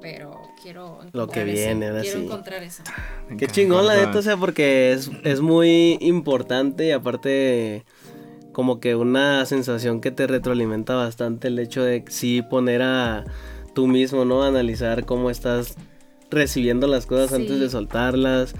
pero 0.00 0.40
quiero 0.62 0.96
encontrar 1.02 1.14
Lo 1.14 1.28
que 1.28 1.40
eso, 1.42 1.52
viene, 1.52 1.86
ahora 1.88 2.02
quiero 2.02 2.18
sí. 2.18 2.24
encontrar 2.24 2.62
eso. 2.62 2.82
Qué 3.38 3.46
chingón, 3.46 3.86
la 3.86 3.96
neta, 3.96 4.18
o 4.18 4.22
sea, 4.22 4.36
porque 4.36 4.92
es, 4.92 5.10
es 5.24 5.40
muy 5.40 5.96
importante 6.00 6.86
y 6.86 6.90
aparte 6.90 7.84
como 8.52 8.78
que 8.80 8.94
una 8.94 9.44
sensación 9.46 10.00
que 10.00 10.10
te 10.10 10.26
retroalimenta 10.26 10.94
bastante 10.94 11.48
el 11.48 11.58
hecho 11.58 11.82
de 11.82 12.04
sí 12.08 12.42
poner 12.42 12.82
a 12.82 13.24
tú 13.74 13.86
mismo, 13.88 14.24
¿no? 14.24 14.44
Analizar 14.44 15.04
cómo 15.04 15.28
estás 15.30 15.74
recibiendo 16.30 16.86
las 16.86 17.06
cosas 17.06 17.30
Sí. 17.30 17.36
antes 17.36 17.58
de 17.60 17.68
soltarlas, 17.70 18.54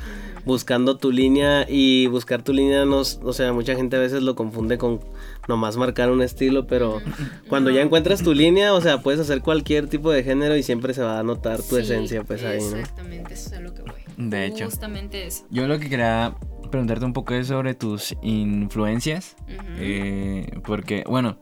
buscando 0.44 0.96
tu 0.96 1.12
línea 1.12 1.64
y 1.68 2.06
buscar 2.08 2.42
tu 2.42 2.52
línea, 2.52 2.84
no, 2.84 2.98
o 3.00 3.32
sea, 3.32 3.52
mucha 3.52 3.76
gente 3.76 3.96
a 3.96 4.00
veces 4.00 4.22
lo 4.22 4.34
confunde 4.34 4.78
con 4.78 5.00
nomás 5.48 5.76
marcar 5.76 6.10
un 6.10 6.22
estilo, 6.22 6.66
pero 6.66 7.00
cuando 7.48 7.70
ya 7.70 7.80
encuentras 7.82 8.22
tu 8.22 8.32
línea, 8.34 8.74
o 8.74 8.80
sea, 8.80 9.02
puedes 9.02 9.20
hacer 9.20 9.40
cualquier 9.40 9.88
tipo 9.88 10.10
de 10.10 10.22
género 10.22 10.56
y 10.56 10.62
siempre 10.62 10.94
se 10.94 11.02
va 11.02 11.18
a 11.18 11.22
notar 11.22 11.58
tu 11.58 11.76
Sí, 11.76 11.82
esencia, 11.82 12.22
pues 12.24 12.42
ahí, 12.44 12.60
¿no? 12.60 12.76
Exactamente, 12.76 13.34
eso 13.34 13.48
es 13.48 13.52
a 13.54 13.60
lo 13.60 13.74
que 13.74 13.82
voy. 13.82 13.92
De 14.16 14.46
hecho. 14.46 14.64
Justamente 14.66 15.26
eso. 15.26 15.44
Yo 15.50 15.66
lo 15.66 15.78
que 15.78 15.88
quería 15.88 16.34
preguntarte 16.70 17.04
un 17.04 17.12
poco 17.12 17.34
es 17.34 17.48
sobre 17.48 17.74
tus 17.74 18.16
influencias. 18.22 19.36
Eh, 19.78 20.46
porque, 20.64 21.04
bueno, 21.06 21.38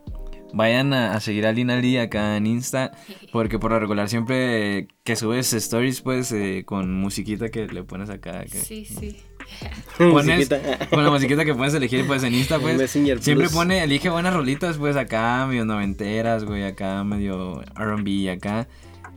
vayan 0.53 0.93
a, 0.93 1.15
a 1.15 1.21
seguir 1.21 1.47
a 1.47 1.53
Lina 1.53 1.77
Lee 1.77 1.99
acá 1.99 2.37
en 2.37 2.47
Insta. 2.47 2.93
Porque 3.33 3.59
por 3.59 3.71
lo 3.71 3.81
regular 3.81 4.09
siempre 4.11 4.79
eh, 4.81 4.89
que 5.05 5.17
subes 5.17 5.53
stories, 5.55 6.03
pues 6.03 6.33
eh, 6.33 6.65
con 6.67 6.93
musiquita 6.93 7.49
que 7.51 7.67
le 7.67 7.83
pones 7.85 8.11
acá. 8.11 8.45
Que 8.45 8.59
Sí, 8.59 8.85
sí. 8.85 9.17
pones, 9.99 10.49
con 10.91 11.05
la 11.05 11.11
musiquita 11.11 11.45
que 11.45 11.55
puedes 11.55 11.75
elegir, 11.75 12.07
pues 12.07 12.23
en 12.23 12.35
Insta, 12.35 12.59
pues. 12.61 12.91
Siempre 12.91 13.35
Plus. 13.35 13.53
pone, 13.53 13.83
elige 13.83 14.09
buenas 14.11 14.33
rolitas, 14.35 14.77
pues 14.79 14.97
acá 14.97 15.47
medio 15.47 15.65
noventeras, 15.65 16.45
güey, 16.45 16.65
acá 16.65 17.05
medio 17.05 17.63
RB, 17.75 18.31
acá. 18.31 18.67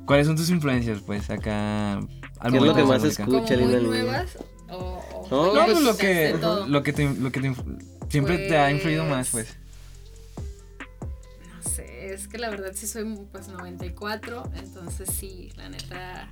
¿Cuáles 0.06 0.28
son 0.28 0.36
tus 0.36 0.50
influencias, 0.50 1.00
pues, 1.06 1.30
acá? 1.30 1.94
al 2.40 2.52
¿Qué 2.52 2.58
es 2.58 2.64
lo 2.64 2.76
que 2.76 2.84
más 2.84 3.04
hacer 3.04 3.08
música? 3.08 3.26
Como 3.26 3.38
Escucha, 3.38 3.56
muy 3.56 3.66
Lina 3.66 3.80
Lee. 3.80 3.88
nuevas 3.88 4.38
o, 4.70 4.76
o 4.76 5.28
No, 5.32 5.46
No, 5.48 5.56
ya 5.56 5.66
pues 5.66 5.82
lo 5.82 5.98
que, 5.98 6.36
todo. 6.40 6.68
lo 6.68 6.84
que 6.84 6.94
te, 6.94 7.14
lo 7.14 7.32
que 7.32 7.40
te 7.42 7.54
siempre 8.10 8.38
te 8.38 8.58
ha 8.58 8.70
influido 8.72 9.06
más, 9.06 9.30
Pues, 9.30 9.56
pues. 10.36 10.46
No 11.64 11.70
sé, 11.72 12.14
es 12.14 12.28
que 12.28 12.38
la 12.38 12.50
verdad 12.50 12.72
sí 12.76 12.86
soy 12.88 13.18
pues 13.32 13.48
94, 13.48 14.44
entonces 14.58 15.10
sí, 15.12 15.50
la 15.58 15.70
neta, 15.70 16.30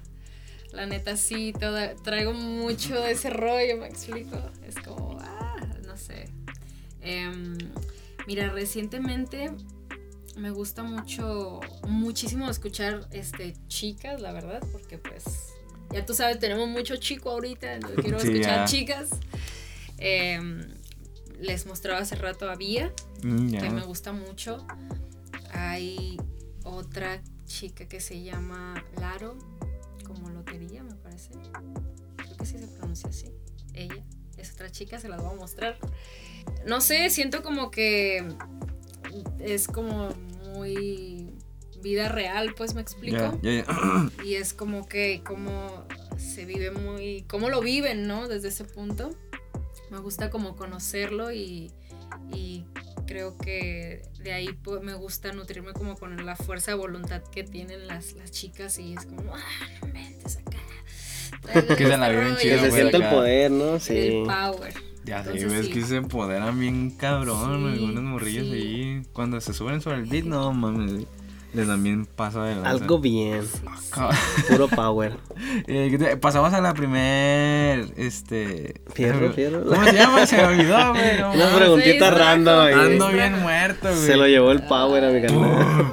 la 0.73 0.85
neta 0.85 1.15
sí, 1.15 1.53
toda, 1.57 1.95
traigo 1.95 2.33
mucho 2.33 2.99
de 3.01 3.11
ese 3.11 3.29
rollo, 3.29 3.77
me 3.77 3.87
explico. 3.87 4.37
Es 4.67 4.75
como, 4.75 5.17
ah, 5.21 5.55
no 5.85 5.95
sé. 5.97 6.29
Em, 7.01 7.57
mira, 8.27 8.49
recientemente 8.49 9.51
me 10.35 10.49
gusta 10.49 10.83
mucho, 10.83 11.59
muchísimo 11.87 12.49
escuchar 12.49 13.07
este 13.11 13.53
chicas, 13.67 14.19
la 14.19 14.31
verdad, 14.31 14.61
porque 14.71 14.97
pues 14.97 15.23
ya 15.91 16.05
tú 16.05 16.13
sabes, 16.15 16.39
tenemos 16.39 16.67
mucho 16.67 16.95
chico 16.97 17.29
ahorita, 17.29 17.75
entonces 17.75 17.99
quiero 18.01 18.19
Sí, 18.21 18.29
escuchar 18.29 18.67
chicas. 18.67 19.09
Em, 19.97 20.67
les 21.39 21.65
mostraba 21.65 21.99
hace 21.99 22.15
rato 22.15 22.49
a 22.49 22.55
Vía, 22.55 22.91
Mm, 23.23 23.51
que 23.57 23.69
me 23.69 23.81
gusta 23.83 24.11
mucho. 24.11 24.65
Hay 25.53 26.17
otra 26.63 27.21
chica 27.45 27.87
que 27.87 28.01
se 28.01 28.21
llama 28.21 28.83
Laro, 28.99 29.37
como 30.05 30.27
me 30.29 30.42
parece. 31.13 31.31
Creo 32.17 32.37
que 32.37 32.45
sí 32.45 32.57
se 32.57 32.67
pronuncia 32.67 33.09
así. 33.09 33.31
Ella 33.73 34.03
es 34.37 34.53
otra 34.53 34.71
chica, 34.71 34.99
se 34.99 35.09
las 35.09 35.21
voy 35.21 35.31
a 35.31 35.35
mostrar. 35.35 35.77
No 36.65 36.81
sé, 36.81 37.09
siento 37.09 37.43
como 37.43 37.71
que 37.71 38.25
es 39.39 39.67
como 39.67 40.09
muy 40.55 41.29
vida 41.81 42.09
real, 42.09 42.53
pues 42.55 42.73
me 42.73 42.81
explico. 42.81 43.39
Ya, 43.41 43.51
ya, 43.51 43.65
ya. 43.65 44.23
Y 44.23 44.35
es 44.35 44.53
como 44.53 44.87
que 44.87 45.21
cómo 45.25 45.85
se 46.17 46.45
vive 46.45 46.71
muy, 46.71 47.23
cómo 47.27 47.49
lo 47.49 47.61
viven, 47.61 48.07
¿no? 48.07 48.27
Desde 48.27 48.49
ese 48.49 48.63
punto. 48.63 49.11
Me 49.91 49.99
gusta 49.99 50.29
como 50.29 50.55
conocerlo 50.55 51.31
y, 51.31 51.71
y 52.31 52.65
creo 53.05 53.37
que 53.37 54.01
de 54.19 54.33
ahí 54.33 54.53
pues, 54.63 54.81
me 54.81 54.95
gusta 54.95 55.33
nutrirme 55.33 55.73
como 55.73 55.95
con 55.95 56.25
la 56.25 56.35
fuerza 56.35 56.71
de 56.71 56.77
voluntad 56.77 57.21
que 57.21 57.43
tienen 57.43 57.85
las, 57.87 58.13
las 58.13 58.31
chicas 58.31 58.79
y 58.79 58.93
es 58.93 59.05
como, 59.05 59.35
ah, 59.35 59.39
no 59.81 59.91
traigan 59.91 60.19
Que 61.77 61.85
se 61.87 61.97
la 61.97 62.09
viven 62.09 62.23
rollo". 62.25 62.35
Que 62.37 62.41
chido, 62.43 62.55
se 62.59 62.69
güey, 62.69 62.71
sienta 62.81 62.97
el 62.97 63.03
poder, 63.05 63.51
¿no? 63.51 63.79
Sí. 63.79 63.97
El 63.97 64.23
power. 64.23 64.73
Ya 65.05 65.19
Entonces, 65.19 65.51
ves 65.51 65.65
sí. 65.65 65.71
que 65.73 65.81
se 65.81 65.95
empoderan 65.97 66.57
bien 66.59 66.89
cabrón, 66.91 67.61
Sí, 67.75 67.81
algunos 67.83 68.03
morrillos 68.03 68.45
sí. 68.47 68.53
ahí. 68.53 69.01
Cuando 69.11 69.41
se 69.41 69.53
suben 69.53 69.81
sobre 69.81 69.97
el 69.97 70.05
beat, 70.05 70.23
no 70.23 70.53
mames, 70.53 71.05
les 71.53 71.67
dan 71.67 71.83
bien 71.83 72.05
paso 72.05 72.41
de 72.43 72.55
lanza. 72.55 72.69
Algo 72.69 72.99
bien. 72.99 73.41
Sí, 73.53 73.99
sí. 74.37 74.43
Puro 74.53 74.67
power. 74.69 75.17
Eh, 75.67 75.89
¿qué 75.91 75.97
te- 75.97 76.17
pasamos 76.17 76.53
a 76.53 76.61
la 76.61 76.73
primer, 76.73 77.85
este... 77.97 78.81
Fierro, 78.93 79.31
fierro. 79.33 79.65
¿Cómo 79.65 79.83
se 79.83 79.93
llama? 79.93 80.25
Se 80.25 80.37
me 80.37 80.45
olvidó, 80.45 80.93
güey. 80.93 81.19
no 81.19 81.31
Una 81.33 81.49
preguntita 81.55 82.09
Sí, 82.09 82.15
random 82.17 82.59
ahí. 82.61 82.73
Ando 82.73 83.07
Sí. 83.09 83.13
bien 83.13 83.41
muerto, 83.41 83.89
güey. 83.89 84.01
Se 84.01 84.15
lo 84.15 84.27
llevó 84.27 84.51
el 84.51 84.63
power 84.63 85.03
a 85.05 85.09
mi 85.11 85.21
canal. 85.21 85.91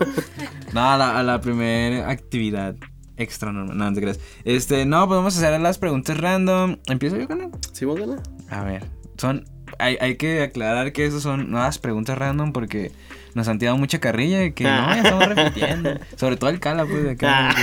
No, 0.73 0.89
a 0.93 0.97
la, 0.97 1.19
a 1.19 1.23
la 1.25 1.41
primera 1.41 2.09
actividad 2.09 2.75
extra 3.21 3.53
normal. 3.53 3.77
No, 3.77 3.85
no 3.85 3.93
te 3.95 4.01
creas. 4.01 4.19
Este, 4.45 4.85
no, 4.87 5.07
podemos 5.09 5.37
hacer 5.37 5.61
las 5.61 5.79
preguntas 5.79 6.19
random. 6.19 6.79
¿Empiezo 6.87 7.17
yo 7.17 7.27
con 7.27 7.41
él? 7.43 7.51
¿Sí, 7.73 7.85
Bogana? 7.85 8.23
A 8.49 8.65
ver, 8.65 8.85
son. 9.17 9.45
Hay, 9.79 9.97
hay 10.01 10.17
que 10.17 10.43
aclarar 10.43 10.93
que 10.93 11.07
esas 11.07 11.23
son 11.23 11.51
nuevas 11.51 11.79
preguntas 11.79 12.19
random 12.19 12.53
porque 12.53 12.91
nos 13.35 13.47
han 13.49 13.59
tirado 13.59 13.79
mucha 13.79 14.01
carrilla 14.01 14.45
y 14.45 14.53
que 14.53 14.65
no, 14.65 14.71
ya 14.71 15.01
estamos 15.03 15.27
repitiendo. 15.35 15.91
Sobre 16.17 16.37
todo 16.37 16.51
el 16.51 16.61
Cala, 16.61 16.85
pues, 16.87 17.05
de 17.05 17.11
acá. 17.13 17.55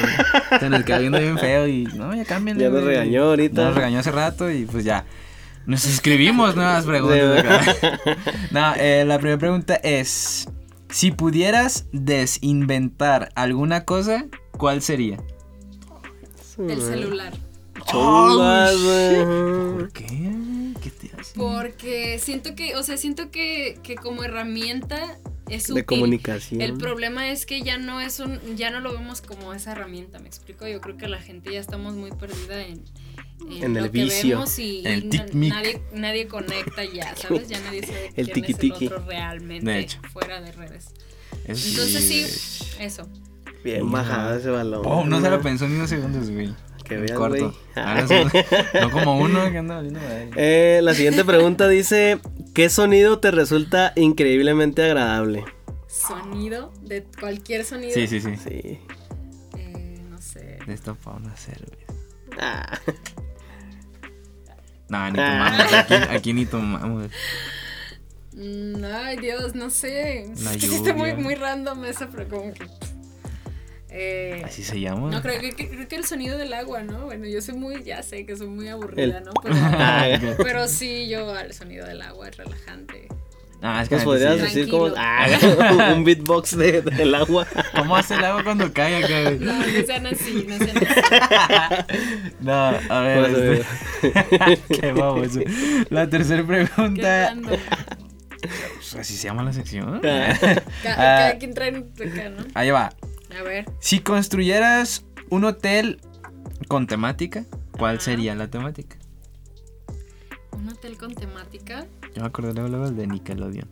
que 0.49 0.59
se 0.59 0.69
nos 0.69 0.83
queda 0.83 0.99
viendo 0.99 1.19
bien 1.19 1.37
feo 1.37 1.67
y 1.67 1.83
no, 1.95 2.15
ya 2.15 2.25
cambien. 2.25 2.57
Ya 2.57 2.69
nos 2.69 2.83
regañó 2.83 3.23
ahorita. 3.25 3.65
Nos 3.65 3.75
regañó 3.75 3.99
hace 3.99 4.11
rato 4.11 4.49
y 4.51 4.65
pues 4.65 4.83
ya. 4.83 5.05
Nos 5.65 5.85
escribimos 5.85 6.55
nuevas 6.55 6.85
preguntas. 6.85 7.19
de 7.19 7.39
acá. 7.39 7.61
No, 8.51 8.73
eh, 8.77 9.03
la 9.05 9.17
primera 9.17 9.37
pregunta 9.37 9.75
es: 9.75 10.47
Si 10.89 11.11
pudieras 11.11 11.87
desinventar 11.91 13.29
alguna 13.35 13.83
cosa, 13.83 14.25
¿cuál 14.51 14.81
sería? 14.81 15.17
El 16.57 16.81
celular. 16.81 17.33
Oh. 17.93 19.73
¿Por 19.77 19.91
qué? 19.91 20.31
¿Qué 20.81 20.89
te 20.91 21.11
hace? 21.19 21.33
Porque 21.35 22.19
siento 22.19 22.55
que, 22.55 22.75
o 22.75 22.83
sea, 22.83 22.97
siento 22.97 23.29
que, 23.31 23.79
que 23.83 23.95
como 23.95 24.23
herramienta 24.23 25.17
es 25.49 25.67
De 25.67 25.73
útil. 25.73 25.85
comunicación. 25.85 26.61
El 26.61 26.73
problema 26.77 27.29
es 27.29 27.45
que 27.45 27.61
ya 27.61 27.77
no 27.77 28.01
es 28.01 28.19
un, 28.19 28.39
ya 28.57 28.69
no 28.71 28.79
lo 28.79 28.91
vemos 28.93 29.21
como 29.21 29.53
esa 29.53 29.71
herramienta, 29.73 30.19
me 30.19 30.27
explico. 30.27 30.67
Yo 30.67 30.81
creo 30.81 30.97
que 30.97 31.07
la 31.07 31.21
gente 31.21 31.53
ya 31.53 31.59
estamos 31.59 31.93
muy 31.95 32.11
perdida 32.11 32.61
en, 32.65 32.83
En 33.61 33.73
lo 33.73 33.85
el 33.85 33.91
que 33.91 34.03
vicio. 34.03 34.29
vemos 34.37 34.57
y, 34.59 34.81
El 34.85 35.05
y 35.05 35.09
tic-mic. 35.09 35.49
nadie, 35.49 35.81
nadie 35.93 36.27
conecta 36.27 36.83
ya, 36.83 37.15
¿sabes? 37.21 37.47
Ya 37.47 37.59
nadie 37.61 37.85
sabe 37.85 38.11
El 38.15 38.31
quién 38.31 38.45
es 38.45 38.59
el 38.59 38.71
otro 38.73 39.05
realmente 39.05 39.69
De 39.71 39.79
hecho. 39.79 39.99
fuera 40.11 40.41
de 40.41 40.51
redes. 40.51 40.87
Eso 41.45 41.69
Entonces 41.69 42.03
sí, 42.07 42.65
eso. 42.79 43.07
Bien 43.63 43.91
bajado 43.91 44.35
ese 44.35 44.49
balón. 44.49 44.81
Oh, 44.85 45.03
no 45.05 45.19
se 45.21 45.29
lo 45.29 45.41
pensó 45.41 45.67
ni 45.67 45.75
unos 45.75 45.89
segundos, 45.89 46.29
güey. 46.29 46.53
Que 46.85 46.95
En 46.95 47.01
veas, 47.05 47.17
corto. 47.17 47.51
sí, 47.51 48.39
no 48.81 48.91
como 48.91 49.19
uno 49.19 49.51
que 49.51 49.57
anda 49.57 49.75
valiendo 49.75 49.99
madre. 49.99 50.29
Eh, 50.37 50.79
la 50.81 50.93
siguiente 50.93 51.25
pregunta 51.25 51.67
dice: 51.67 52.19
¿Qué 52.53 52.69
sonido 52.69 53.19
te 53.19 53.31
resulta 53.31 53.91
increíblemente 53.97 54.83
agradable? 54.83 55.43
Sonido, 55.87 56.71
de 56.83 57.03
cualquier 57.19 57.65
sonido. 57.65 57.93
Sí, 57.93 58.07
sí, 58.07 58.21
sí. 58.21 58.35
Sí. 58.37 58.79
Eh, 59.57 60.01
no 60.09 60.21
sé. 60.21 60.59
Esto 60.67 60.95
para 60.95 61.17
una 61.17 61.35
cerveza. 61.35 61.93
Ah, 62.39 62.79
No, 64.89 65.11
ni 65.11 65.19
Ah. 65.19 65.51
tomamos. 65.57 65.73
Aquí, 65.73 65.93
aquí 66.15 66.33
ni 66.33 66.45
tomamos. 66.45 67.09
Mm, 68.33 68.83
ay, 68.85 69.17
Dios, 69.17 69.55
no 69.55 69.69
sé. 69.69 70.31
La 70.41 70.53
es 70.53 70.61
que 70.61 70.67
sí 70.67 70.75
está 70.75 70.93
muy, 70.93 71.09
lluvia. 71.11 71.23
muy 71.23 71.35
random 71.35 71.83
esa, 71.85 72.07
pero 72.09 72.29
como 72.29 72.53
que. 72.53 72.65
Eh, 73.89 74.41
Así 74.45 74.63
se 74.63 74.79
llama. 74.79 75.09
no, 75.09 75.21
creo 75.21 75.39
que, 75.39 75.53
creo 75.53 75.87
que 75.87 75.95
el 75.95 76.03
sonido 76.05 76.37
del 76.37 76.53
agua, 76.53 76.83
¿no? 76.83 77.05
Bueno, 77.05 77.25
yo 77.25 77.41
soy 77.41 77.55
muy, 77.55 77.83
ya 77.83 78.03
sé 78.03 78.25
que 78.25 78.35
soy 78.35 78.47
muy 78.47 78.67
aburrida, 78.67 79.19
El- 79.19 79.23
¿no? 79.23 79.31
Pero, 79.41 79.55
Ah, 79.59 80.05
pero 80.37 80.67
sí, 80.67 81.07
yo 81.07 81.31
al 81.33 81.53
sonido 81.53 81.85
del 81.87 82.01
agua 82.01 82.27
es 82.27 82.37
relajante. 82.37 83.07
Ah, 83.61 83.81
es 83.81 83.89
que 83.89 83.95
la 83.97 84.03
podrías 84.03 84.35
sí. 84.35 84.41
decir 84.41 84.69
como 84.69 84.93
ah, 84.95 85.25
un 85.95 86.03
beatbox 86.03 86.55
de, 86.57 86.81
del 86.83 87.15
agua. 87.15 87.47
¿Cómo 87.75 87.95
hace 87.95 88.13
el 88.13 88.23
agua 88.25 88.43
cuando 88.43 88.71
cae 88.71 89.03
acá, 89.03 89.21
güey? 89.23 89.39
No, 89.39 89.53
no 89.57 89.63
sean 89.85 90.05
así, 90.05 90.45
no 90.47 90.57
sean 90.57 90.77
así. 90.77 92.33
No, 92.39 92.53
a 92.89 92.99
ver. 93.01 93.63
Este- 94.01 94.79
Qué 94.79 94.91
baboso. 94.91 95.39
La 95.89 96.07
tercera 96.07 96.45
pregunta. 96.45 97.33
Pues 98.39 98.95
Así 98.95 99.15
se 99.15 99.27
llama 99.27 99.41
la 99.43 99.53
sección. 99.53 100.01
Ah. 100.05 100.37
Cada 100.83 101.37
quien 101.39 101.53
trae 101.55 101.71
un 101.71 101.91
acá, 102.11 102.29
¿no? 102.29 102.45
Ahí 102.53 102.69
va. 102.69 102.93
A 103.37 103.43
ver. 103.43 103.65
Si 103.79 103.99
construyeras 103.99 105.05
un 105.29 105.43
hotel 105.45 105.99
con 106.67 106.87
temática, 106.87 107.45
¿cuál 107.71 107.99
sería 108.01 108.35
la 108.35 108.49
temática? 108.49 108.97
Un 110.51 110.69
hotel 110.69 110.97
con 110.97 111.13
temática. 111.13 111.85
Yo 112.15 112.21
me 112.21 112.27
acordé 112.27 112.53
luego, 112.53 112.89
de 112.89 113.05
Nickelodeon. 113.07 113.69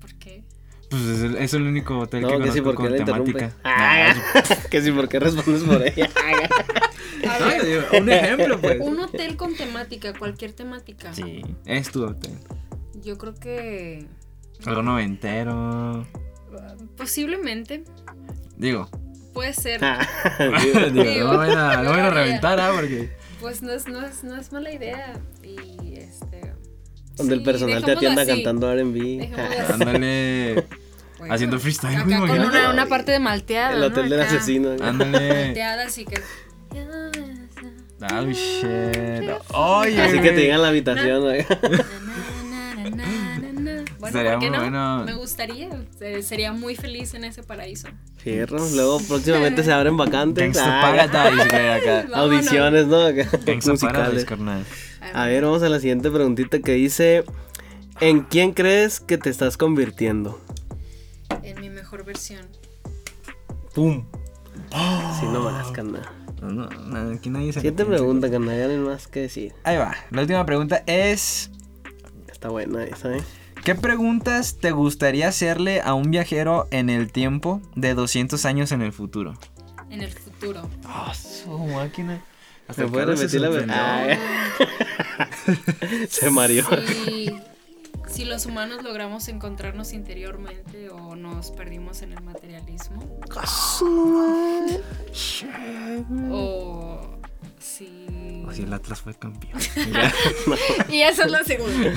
¿Por 0.00 0.14
qué? 0.18 0.42
Pues 0.90 1.02
es 1.02 1.22
el, 1.22 1.36
es 1.36 1.54
el 1.54 1.62
único 1.62 1.98
hotel 2.00 2.22
No, 2.22 2.28
que 2.28 2.38
que 2.44 2.52
sí, 2.52 2.60
porque 2.60 2.88
con 2.88 3.04
temática. 3.04 3.52
Ah, 3.64 4.12
Nah, 4.14 4.42
que 4.70 4.82
sí, 4.82 4.90
porque 4.90 5.20
respondes 5.20 5.62
por 5.62 5.82
ella. 5.82 6.08
A 7.28 7.38
no, 7.40 7.46
ver, 7.46 7.86
un 8.00 8.08
ejemplo, 8.10 8.60
pues. 8.60 8.80
un 8.80 9.00
hotel 9.00 9.36
con 9.36 9.54
temática, 9.54 10.12
cualquier 10.14 10.52
temática. 10.52 11.12
Sí, 11.12 11.42
es 11.64 11.90
tu 11.90 12.04
hotel. 12.04 12.38
Yo 13.02 13.18
creo 13.18 13.34
que 13.34 14.06
Algo 14.64 14.82
noventero. 14.82 16.06
Posiblemente 16.96 17.84
Digo, 18.58 18.88
puede 19.32 19.52
ser. 19.52 19.84
Ah, 19.84 20.06
digo, 20.92 21.02
Digo, 21.04 21.32
no 21.32 21.38
van 21.38 21.50
a, 21.50 21.82
no 21.82 21.90
van 21.90 22.00
a 22.00 22.02
no, 22.04 22.10
reventar, 22.10 22.58
¿ah? 22.58 22.72
Porque. 22.74 23.10
Pues 23.40 23.62
no 23.62 23.72
es, 23.72 23.86
no 23.86 24.04
es, 24.04 24.24
no 24.24 24.36
es 24.36 24.50
mala 24.50 24.72
idea. 24.72 25.14
Y 25.44 25.94
este. 25.94 26.54
Donde 27.16 27.34
el 27.34 27.42
personal 27.44 27.84
te 27.84 27.92
atienda 27.92 28.22
así. 28.22 28.30
cantando 28.32 28.72
R&B. 28.72 29.30
Ándale. 29.72 30.66
Bueno, 31.18 31.34
Haciendo 31.34 31.58
freestyle, 31.58 31.96
Acá 31.96 32.18
con 32.18 32.30
una, 32.30 32.70
una 32.70 32.86
parte 32.86 33.12
de 33.12 33.20
malteada. 33.20 33.76
El 33.76 33.82
hotel 33.84 34.04
¿no? 34.04 34.10
del 34.10 34.20
asesino. 34.20 34.70
Ándale. 34.80 35.44
Malteada, 35.44 35.84
así 35.84 36.04
que. 36.04 36.20
Oh, 38.00 38.26
shit. 38.26 39.30
Oye. 39.52 40.02
Así 40.02 40.20
que 40.20 40.30
te 40.30 40.40
digan 40.40 40.62
la 40.62 40.68
habitación. 40.68 41.22
güey. 41.22 41.44
Bueno, 44.12 44.28
Estaría 44.30 44.32
¿por 44.32 44.40
qué 44.40 44.48
muy 44.50 44.56
no? 44.58 44.62
bueno. 44.64 45.04
Me 45.04 45.14
gustaría. 45.14 45.68
Se- 45.98 46.22
Sería 46.22 46.52
muy 46.52 46.74
feliz 46.76 47.14
en 47.14 47.24
ese 47.24 47.42
paraíso. 47.42 47.88
Fierro. 48.16 48.58
Luego 48.74 48.98
próximamente 49.00 49.62
se 49.64 49.72
abren 49.72 49.96
vacantes. 49.96 50.56
Ah, 50.60 50.80
Paradise, 51.08 51.48
güey, 51.48 51.68
acá. 51.68 52.06
Audiciones, 52.14 52.86
¿no? 52.86 53.00
Acá, 53.02 53.22
Gangsta 53.22 53.46
Paradise, 53.46 53.70
musicales. 53.70 54.24
carnal. 54.24 54.64
A 55.14 55.26
ver, 55.26 55.44
vamos 55.44 55.62
a 55.62 55.68
la 55.68 55.78
siguiente 55.80 56.10
preguntita 56.10 56.58
que 56.60 56.72
dice: 56.72 57.24
¿En 58.00 58.20
quién 58.22 58.52
crees 58.52 59.00
que 59.00 59.18
te 59.18 59.30
estás 59.30 59.56
convirtiendo? 59.56 60.40
En 61.42 61.60
mi 61.60 61.70
mejor 61.70 62.04
versión. 62.04 62.46
¡Pum! 63.74 64.04
Sí, 65.20 65.26
no 65.32 65.40
más, 65.42 65.70
carnal. 65.70 66.02
No, 66.42 66.48
no, 66.50 66.68
no, 66.68 67.14
aquí 67.14 67.30
nadie 67.30 67.52
se 67.52 67.60
Siguiente 67.60 67.84
pregunta, 67.84 68.30
carnal. 68.30 68.56
Ya 68.58 68.66
no 68.66 68.72
hay 68.72 68.78
más 68.78 69.06
que 69.08 69.20
decir. 69.20 69.54
Ahí 69.64 69.76
va. 69.76 69.94
La 70.10 70.22
última 70.22 70.44
pregunta 70.46 70.82
es: 70.86 71.50
Está 72.30 72.48
buena 72.48 72.84
esa, 72.84 73.16
¿eh? 73.16 73.20
¿Qué 73.68 73.74
preguntas 73.74 74.56
te 74.58 74.70
gustaría 74.70 75.28
hacerle 75.28 75.82
a 75.82 75.92
un 75.92 76.10
viajero 76.10 76.68
en 76.70 76.88
el 76.88 77.12
tiempo 77.12 77.60
de 77.76 77.92
200 77.92 78.46
años 78.46 78.72
en 78.72 78.80
el 78.80 78.94
futuro? 78.94 79.34
En 79.90 80.00
el 80.00 80.10
futuro. 80.10 80.70
Ah, 80.86 81.12
su 81.14 81.50
máquina. 81.50 82.24
¿Se 82.74 82.86
puede 82.86 83.04
repetir 83.04 83.42
la 83.42 83.50
verdad? 83.50 84.18
Se 86.08 86.30
mareó. 86.30 86.64
Si, 86.86 87.30
si 88.08 88.24
los 88.24 88.46
humanos 88.46 88.82
logramos 88.82 89.28
encontrarnos 89.28 89.92
interiormente 89.92 90.88
o 90.88 91.14
nos 91.14 91.50
perdimos 91.50 92.00
en 92.00 92.14
el 92.14 92.22
materialismo. 92.22 93.20
O 96.30 97.18
si. 97.60 98.06
O 98.46 98.52
si 98.52 98.62
el 98.62 98.72
Atlas 98.72 99.00
fue 99.00 99.14
campeón. 99.14 99.60
Y 100.88 101.02
eso 101.02 101.22
es 101.22 101.32
lo 101.32 101.44
segundo. 101.44 101.90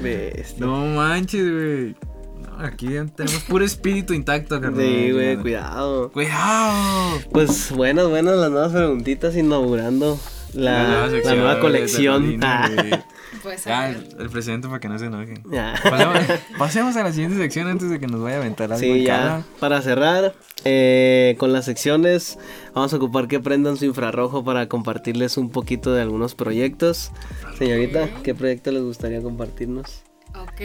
Bestia. 0.00 0.66
no 0.66 0.86
manches, 0.86 1.50
güey. 1.50 1.96
No, 2.42 2.58
aquí 2.58 2.88
tenemos 3.14 3.42
puro 3.48 3.64
espíritu 3.64 4.12
intacto, 4.12 4.60
carnal. 4.60 4.82
Sí, 4.82 5.10
güey, 5.12 5.36
cuidado. 5.36 6.12
Cuidado. 6.12 7.18
Pues 7.32 7.70
buenas, 7.70 8.08
buenas 8.08 8.36
las 8.36 8.50
nuevas 8.50 8.72
preguntitas 8.72 9.36
inaugurando 9.36 10.18
la, 10.52 11.06
la 11.08 11.34
nueva, 11.34 11.60
colección. 11.60 12.40
Pues 13.46 13.64
Ya, 13.64 13.82
a 13.82 13.90
el, 13.90 13.96
ver. 14.02 14.16
el 14.22 14.28
presidente 14.30 14.66
para 14.66 14.80
que 14.80 14.88
no 14.88 14.98
se 14.98 15.04
enoje. 15.06 15.34
Ya. 15.50 15.74
Pasemos, 15.82 16.18
pasemos 16.58 16.96
a 16.96 17.04
la 17.04 17.12
siguiente 17.12 17.36
sección 17.38 17.68
antes 17.68 17.88
de 17.90 18.00
que 18.00 18.08
nos 18.08 18.20
vaya 18.20 18.36
a 18.36 18.40
aventar 18.40 18.72
algo 18.72 18.80
Sí, 18.80 18.90
en 18.90 19.04
ya. 19.04 19.16
cara. 19.18 19.42
Para 19.60 19.80
cerrar 19.82 20.34
eh, 20.64 21.36
con 21.38 21.52
las 21.52 21.64
secciones, 21.64 22.38
vamos 22.74 22.92
a 22.92 22.96
ocupar 22.96 23.28
que 23.28 23.38
prendan 23.38 23.76
su 23.76 23.84
infrarrojo 23.84 24.42
para 24.42 24.68
compartirles 24.68 25.36
un 25.36 25.50
poquito 25.50 25.92
de 25.94 26.02
algunos 26.02 26.34
proyectos. 26.34 27.12
Señorita. 27.56 28.08
¿qué 28.24 28.34
proyecto 28.34 28.72
les 28.72 28.82
gustaría 28.82 29.22
compartirnos? 29.22 30.02
Ok. 30.34 30.60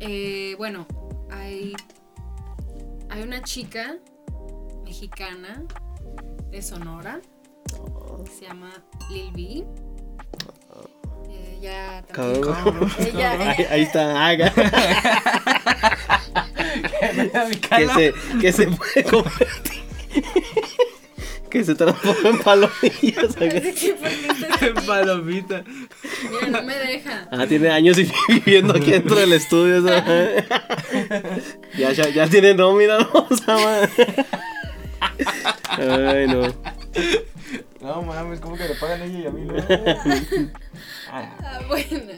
eh, 0.00 0.54
bueno, 0.56 0.86
hay, 1.32 1.74
hay 3.10 3.22
una 3.22 3.42
chica 3.42 3.96
mexicana 4.84 5.64
de 6.52 6.62
Sonora. 6.62 7.20
que 8.24 8.30
Se 8.30 8.44
llama 8.46 8.70
Lil 9.10 9.32
B. 9.32 9.66
También. 11.32 12.04
Cabrón. 12.12 12.90
Ahí, 12.98 13.10
ella- 13.14 13.68
ahí 13.70 13.82
está, 13.82 14.26
haga. 14.26 14.52
que 17.76 17.88
se, 17.88 18.14
que 18.40 18.52
se 18.52 18.66
puede 18.68 19.04
convertir. 19.04 19.78
que 21.50 21.64
se 21.64 21.74
transforma 21.74 22.28
en 22.30 22.38
palomillas. 22.38 23.36
acá. 23.36 23.58
Así 23.58 23.72
que, 23.74 23.94
¿por 23.94 24.08
qué 24.08 24.26
estás 24.28 24.62
aquí? 24.62 24.86
Palomita. 24.86 25.64
Mira, 26.30 26.46
no 26.48 26.62
me 26.62 26.74
deja. 26.76 27.28
Ah, 27.30 27.46
tiene 27.46 27.70
años 27.70 27.96
viviendo 28.28 28.74
aquí 28.76 28.90
dentro 28.92 29.16
del 29.16 29.32
estudio. 29.32 29.82
¿sabes? 29.86 30.44
ya, 31.76 31.92
ya, 31.92 32.08
ya 32.08 32.26
tiene 32.28 32.54
nómina, 32.54 32.98
¿no? 32.98 33.26
Ay, 35.78 36.26
no. 36.26 36.54
No 37.80 38.02
mames, 38.02 38.40
¿cómo 38.40 38.56
que 38.56 38.68
le 38.68 38.74
pagan 38.74 39.02
a 39.02 39.04
ella 39.04 39.18
y 39.18 39.26
a 39.26 39.30
mí 39.30 39.44
no? 39.44 39.54
Ah, 41.10 41.60
bueno. 41.68 42.12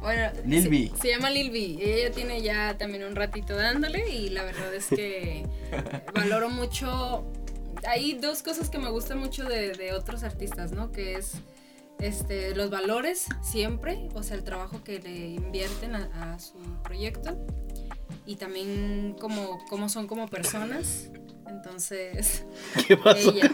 Bueno, 0.00 0.30
Lil 0.44 0.92
se, 0.94 1.00
se 1.00 1.08
llama 1.08 1.30
Lil 1.30 1.50
B. 1.50 1.78
Ella 1.80 2.10
tiene 2.12 2.40
ya 2.42 2.76
también 2.78 3.04
un 3.04 3.16
ratito 3.16 3.56
dándole 3.56 4.08
y 4.08 4.28
la 4.28 4.44
verdad 4.44 4.74
es 4.74 4.86
que 4.86 5.46
valoro 6.14 6.48
mucho. 6.48 7.24
Hay 7.86 8.14
dos 8.14 8.42
cosas 8.42 8.70
que 8.70 8.78
me 8.78 8.90
gustan 8.90 9.18
mucho 9.18 9.44
de, 9.44 9.72
de 9.72 9.92
otros 9.92 10.22
artistas, 10.22 10.72
¿no? 10.72 10.92
Que 10.92 11.14
es 11.14 11.34
este, 11.98 12.54
los 12.54 12.70
valores 12.70 13.26
siempre, 13.42 14.08
o 14.14 14.22
sea, 14.22 14.36
el 14.36 14.44
trabajo 14.44 14.84
que 14.84 14.98
le 15.00 15.30
invierten 15.30 15.94
a, 15.96 16.34
a 16.34 16.38
su 16.38 16.58
proyecto 16.82 17.36
y 18.26 18.36
también 18.36 19.16
como, 19.20 19.64
cómo 19.68 19.88
son 19.88 20.06
como 20.06 20.28
personas. 20.28 21.10
Entonces, 21.48 22.44
¿Qué 22.86 22.96
pasó? 22.96 23.30
Ella. 23.32 23.50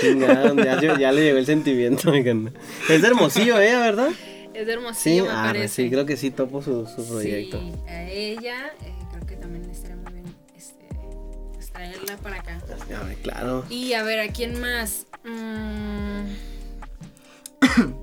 Chingada, 0.00 0.54
ya, 0.80 0.98
ya 0.98 1.12
le 1.12 1.22
llegó 1.22 1.38
el 1.38 1.46
sentimiento. 1.46 2.12
Es 2.88 3.02
de 3.02 3.08
hermosillo, 3.08 3.60
¿eh? 3.60 3.76
¿Verdad? 3.76 4.10
es 4.54 4.66
de 4.66 4.72
Sí, 4.72 4.78
hermosillo, 4.78 5.24
me 5.26 5.30
ah, 5.30 5.42
parece. 5.46 5.68
sí, 5.84 5.90
creo 5.90 6.04
que 6.06 6.16
sí 6.16 6.30
topo 6.32 6.60
su, 6.62 6.84
su 6.86 7.06
proyecto. 7.08 7.60
Sí, 7.60 7.72
a 7.88 8.08
ella 8.08 8.66
eh, 8.84 8.92
creo 9.12 9.26
que 9.26 9.36
también 9.36 9.64
estaría 9.70 9.96
muy 9.96 10.12
bien 10.14 10.24
este, 10.56 10.84
pues, 11.54 11.70
traerla 11.70 12.16
para 12.16 12.36
acá. 12.40 12.60
A 13.00 13.04
ver, 13.04 13.16
claro. 13.18 13.64
Y 13.70 13.92
a 13.92 14.02
ver, 14.02 14.18
¿a 14.20 14.28
quién 14.32 14.60
más? 14.60 15.06
Mm. 15.24 16.24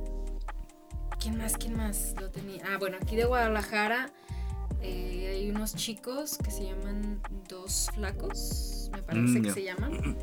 ¿Quién 1.19 1.37
más? 1.37 1.57
¿Quién 1.57 1.75
más 1.75 2.13
lo 2.21 2.29
tenía? 2.29 2.63
Ah, 2.71 2.77
bueno, 2.79 2.97
aquí 3.01 3.15
de 3.15 3.25
Guadalajara 3.25 4.11
eh, 4.81 5.33
hay 5.35 5.49
unos 5.49 5.75
chicos 5.75 6.37
que 6.43 6.51
se 6.51 6.63
llaman 6.65 7.19
Dos 7.49 7.89
Flacos, 7.95 8.89
me 8.93 9.01
parece 9.01 9.39
Mm, 9.39 9.43
que 9.43 9.51
se 9.51 9.63
llaman. 9.63 10.17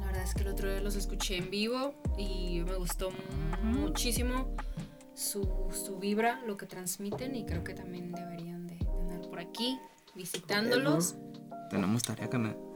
La 0.00 0.06
verdad 0.06 0.22
es 0.22 0.34
que 0.34 0.42
el 0.42 0.48
otro 0.48 0.70
día 0.70 0.80
los 0.80 0.96
escuché 0.96 1.36
en 1.36 1.50
vivo 1.50 1.94
y 2.18 2.62
me 2.66 2.76
gustó 2.76 3.10
muchísimo 3.62 4.54
su, 5.14 5.68
su 5.72 5.98
vibra, 5.98 6.42
lo 6.46 6.56
que 6.56 6.66
transmiten 6.66 7.34
y 7.36 7.46
creo 7.46 7.62
que 7.64 7.74
también 7.74 8.12
deberían 8.12 8.66
de 8.66 8.78
andar 9.00 9.20
por 9.28 9.38
aquí 9.40 9.78
visitándolos. 10.14 11.16
Tenemos 11.70 12.02
tarea. 12.02 12.28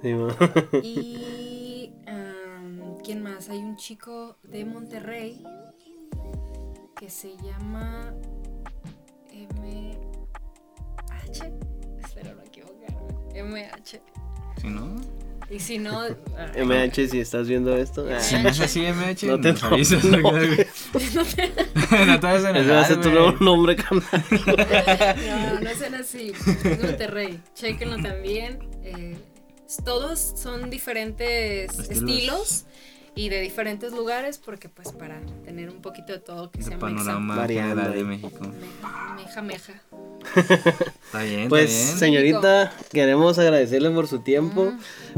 Sí, 0.02 0.14
man. 0.14 0.32
Y 0.82 1.92
am, 2.06 2.96
¿quién 3.04 3.22
más? 3.22 3.48
Hay 3.48 3.58
un 3.58 3.76
chico 3.76 4.38
de 4.42 4.64
Monterrey 4.64 5.44
que 6.96 7.10
se 7.10 7.36
llama 7.36 8.12
MH. 9.32 10.32
Espero 12.00 12.34
no 12.34 12.42
equivocarme. 12.42 13.42
MH. 13.42 14.00
Si 14.60 14.68
no, 14.68 14.96
Y 15.50 15.60
si 15.60 15.78
no, 15.78 16.02
ah, 16.36 16.52
MH, 16.56 17.08
si 17.08 17.20
estás 17.20 17.48
viendo 17.48 17.74
esto. 17.74 18.06
ah, 18.10 18.20
si 18.20 18.36
no 18.36 18.50
es 18.50 18.60
así, 18.60 18.80
MH, 18.82 19.26
No 19.26 19.40
te 19.40 19.54
avisas. 19.64 20.04
no, 20.04 20.18
no, 20.18 20.30
no 22.06 22.20
te 22.20 22.26
vas 22.26 22.44
a 22.44 22.82
Ese 22.82 22.96
tu 22.98 23.10
nuevo 23.10 23.32
nombre, 23.40 23.74
carnal. 23.76 24.24
no, 25.26 25.60
no 25.60 25.70
sean 25.74 25.94
así. 25.94 26.32
Es 26.64 26.82
Monterrey. 26.82 27.40
Chequenlo 27.54 27.96
también. 28.02 28.58
Eh, 28.82 29.16
todos 29.84 30.34
son 30.36 30.68
diferentes 30.68 31.70
Estilos. 31.78 31.90
estilos. 31.90 32.64
Y 33.18 33.28
de 33.28 33.40
diferentes 33.40 33.92
lugares 33.92 34.38
porque 34.38 34.68
pues 34.68 34.92
para 34.92 35.20
tener 35.44 35.70
un 35.70 35.82
poquito 35.82 36.12
de 36.12 36.20
todo 36.20 36.50
que 36.50 36.58
De 36.58 36.64
sea 36.64 36.78
panorama 36.78 37.46
general 37.46 37.92
de. 37.92 38.04
México. 38.04 38.38
Me- 38.40 39.22
Meja, 39.24 39.42
meja. 39.42 39.72
Está 40.36 41.22
bien, 41.22 41.48
Pues, 41.48 41.70
está 41.70 41.86
bien. 41.86 41.98
señorita, 41.98 42.72
queremos 42.92 43.38
agradecerle 43.38 43.90
por 43.90 44.06
su 44.08 44.20
tiempo, 44.20 44.72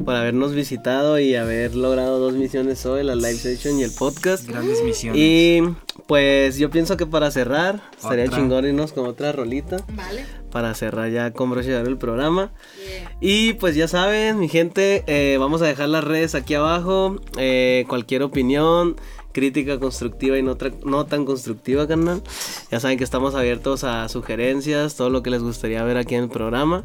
por 0.05 0.15
habernos 0.15 0.53
visitado 0.55 1.19
y 1.19 1.35
haber 1.37 1.75
logrado 1.75 2.19
dos 2.19 2.35
misiones 2.35 2.85
hoy, 2.87 3.03
la 3.03 3.15
live 3.15 3.35
session 3.35 3.79
y 3.79 3.83
el 3.83 3.91
podcast. 3.93 4.47
Grandes 4.49 4.83
misiones. 4.83 5.21
Y 5.21 5.63
pues 6.07 6.59
yo 6.59 6.71
pienso 6.71 6.97
que 6.97 7.07
para 7.07 7.31
cerrar, 7.31 7.81
estaría 7.97 8.29
chingón 8.29 8.67
irnos 8.67 8.93
con 8.93 9.07
otra 9.07 9.33
rolita. 9.33 9.79
Vale. 9.95 10.25
Para 10.51 10.75
cerrar 10.75 11.11
ya 11.11 11.33
con 11.33 11.51
broche 11.51 11.71
de 11.71 11.77
oro 11.79 11.89
el 11.89 11.97
programa. 11.99 12.51
Yeah. 12.85 13.17
Y 13.21 13.53
pues 13.55 13.75
ya 13.75 13.87
saben, 13.89 14.39
mi 14.39 14.49
gente, 14.49 15.05
eh, 15.07 15.37
vamos 15.39 15.63
a 15.63 15.67
dejar 15.67 15.89
las 15.89 16.05
redes 16.05 16.35
aquí 16.35 16.55
abajo. 16.55 17.17
eh, 17.39 17.85
cualquier 17.89 18.23
opinión, 18.23 18.97
crítica 19.33 19.79
constructiva 19.79 20.37
y 20.39 20.43
no, 20.43 20.57
no 20.85 21.07
tan 21.07 21.25
constructiva, 21.25 21.87
carnal. 21.87 22.21
Ya 22.71 22.81
saben 22.81 22.99
que 22.99 23.05
estamos 23.05 23.35
abiertos 23.35 23.85
a 23.85 24.09
sugerencias, 24.09 24.97
todo 24.97 25.09
lo 25.11 25.23
que 25.23 25.31
les 25.31 25.43
gustaría 25.43 25.83
ver 25.85 25.97
aquí 25.97 26.17
en 26.17 26.25
el 26.25 26.31
programa. 26.31 26.85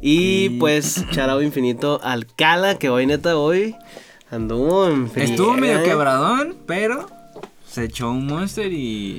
Y 0.00 0.46
Y- 0.46 0.48
pues, 0.58 1.04
charao 1.12 1.42
infinito 1.42 2.00
al 2.02 2.26
Cala, 2.26 2.76
que 2.78 2.88
hoy 2.88 3.06
neta 3.06 3.36
hoy 3.36 3.74
anduvo 4.30 4.86
en 4.88 5.10
Estuvo 5.14 5.52
medio 5.54 5.82
quebradón, 5.82 6.56
pero 6.66 7.06
se 7.74 7.84
echó 7.84 8.10
un 8.12 8.26
monster 8.26 8.72
y 8.72 9.18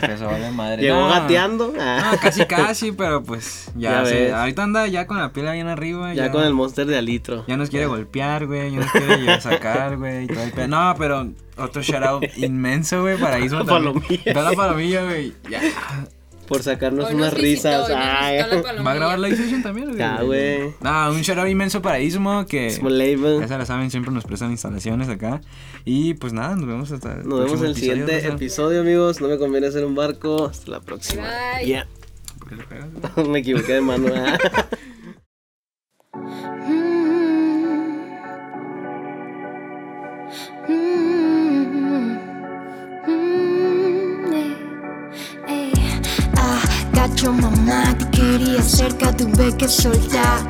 empezó 0.00 0.28
a 0.28 0.32
valer 0.32 0.52
madre. 0.52 0.82
Llegó 0.82 1.00
No, 1.00 1.08
gateando. 1.08 1.72
No, 1.76 2.18
casi 2.20 2.46
casi, 2.46 2.92
pero 2.92 3.24
pues 3.24 3.70
ya, 3.74 4.02
Ya 4.02 4.06
se- 4.06 4.32
ahorita 4.32 4.62
anda 4.62 4.86
ya 4.86 5.06
con 5.08 5.18
la 5.18 5.32
pila 5.32 5.52
bien 5.52 5.66
arriba. 5.66 6.14
ya 6.14 6.30
con 6.30 6.44
el 6.44 6.54
monster 6.54 6.86
de 6.86 6.98
alitro. 6.98 7.44
Ya 7.48 7.56
nos 7.56 7.68
quiere 7.68 7.86
golpear, 7.86 8.46
güey. 8.46 8.70
Ya 8.72 8.78
nos 8.80 8.92
quiere 8.92 9.16
llegar 9.18 9.38
a 9.38 9.40
sacar, 9.40 9.96
güey. 9.96 10.28
No, 10.68 10.94
pero 10.96 11.28
otro 11.56 11.82
shoutout 11.82 12.24
inmenso, 12.36 13.00
güey, 13.02 13.18
para 13.18 13.40
Isma. 13.40 13.64
Palomilla. 13.64 14.32
Palomilla, 14.32 15.02
güey. 15.04 15.32
Ya. 15.50 15.60
Por 16.46 16.62
sacarnos 16.62 17.08
Hoy 17.08 17.14
unas 17.14 17.32
nos 17.32 17.40
risas. 17.40 17.88
Ay, 17.94 18.40
¿Va 18.84 18.90
a 18.90 18.94
grabar 18.94 19.18
live 19.18 19.36
session 19.36 19.62
también? 19.62 19.96
Ya, 19.96 20.22
güey. 20.22 20.74
No, 20.80 21.10
un 21.10 21.22
shoutout 21.22 21.48
inmenso 21.48 21.80
para 21.80 22.00
Ismo 22.00 22.44
que. 22.46 22.70
Small 22.70 22.98
label. 22.98 23.40
Ya 23.40 23.48
se 23.48 23.58
la 23.58 23.66
saben, 23.66 23.90
siempre 23.90 24.12
nos 24.12 24.24
prestan 24.24 24.50
instalaciones 24.50 25.08
acá. 25.08 25.40
Y 25.84 26.14
pues 26.14 26.32
nada, 26.32 26.56
nos 26.56 26.66
vemos 26.66 26.90
hasta 26.90 27.14
el 27.14 27.28
Nos 27.28 27.44
vemos 27.44 27.60
en 27.60 27.66
el 27.66 27.72
episodio, 27.72 27.74
siguiente 27.74 28.28
episodio, 28.28 28.80
amigos. 28.80 29.20
No 29.20 29.28
me 29.28 29.38
conviene 29.38 29.68
hacer 29.68 29.84
un 29.84 29.94
barco. 29.94 30.46
Hasta 30.46 30.70
la 30.70 30.80
próxima. 30.80 31.22
Bye. 31.22 31.66
Yeah. 31.66 31.86
¿Por 32.38 32.48
qué 32.48 32.56
le 32.56 32.64
pegas, 32.64 32.88
me 33.28 33.38
equivoqué 33.38 33.74
de 33.74 33.80
mano. 33.80 34.08
Gacho 47.22 47.34
mamá, 47.34 47.96
te 47.96 48.10
quería 48.10 48.60
cerca, 48.62 49.16
tuve 49.16 49.56
que 49.56 49.68
soltar. 49.68 50.40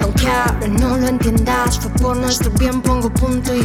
Aunque 0.00 0.26
ahora 0.26 0.68
no 0.68 0.96
lo 0.96 1.06
entiendas, 1.06 1.78
fue 1.78 1.90
por 1.90 2.16
nuestro 2.16 2.50
bien, 2.52 2.80
pongo 2.80 3.10
punto 3.10 3.54
y. 3.54 3.62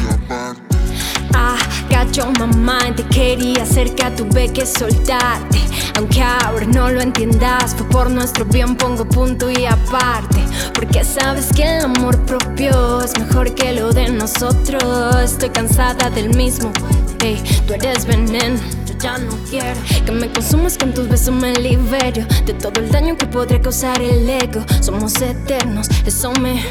Ah, 1.34 1.56
gacho 1.90 2.30
mamá, 2.38 2.94
te 2.94 3.04
quería 3.06 3.66
cerca, 3.66 4.14
tuve 4.14 4.52
que 4.52 4.66
soltarte. 4.66 5.62
Aunque 5.96 6.22
ahora 6.22 6.66
no 6.66 6.92
lo 6.92 7.00
entiendas, 7.00 7.76
fue 7.76 7.88
por 7.88 8.12
nuestro 8.12 8.44
bien, 8.44 8.76
pongo 8.76 9.06
punto 9.06 9.50
y 9.50 9.66
aparte. 9.66 10.44
Porque 10.74 11.06
sabes 11.06 11.54
que 11.56 11.78
el 11.78 11.86
amor 11.86 12.20
propio 12.26 13.00
es 13.00 13.18
mejor 13.18 13.56
que 13.56 13.72
lo 13.72 13.94
de 13.94 14.10
nosotros. 14.10 15.16
Estoy 15.24 15.52
cansada 15.52 16.10
del 16.10 16.36
mismo. 16.36 16.74
Ey, 17.22 17.42
tú 17.66 17.74
eres 17.74 18.06
veneno, 18.06 18.60
ya 19.02 19.18
no 19.18 19.32
quiero 19.50 19.80
que 20.06 20.12
me 20.12 20.32
consumas 20.32 20.78
con 20.78 20.94
tus 20.94 21.08
besos, 21.08 21.34
me 21.34 21.54
libero 21.54 22.26
de 22.46 22.54
todo 22.54 22.80
el 22.80 22.92
daño 22.92 23.18
que 23.18 23.26
podría 23.26 23.62
causar 23.62 24.02
el 24.02 24.30
ego. 24.30 24.64
Somos 24.82 25.22
eternos, 25.22 25.88
eso 26.06 26.32
me. 26.34 26.64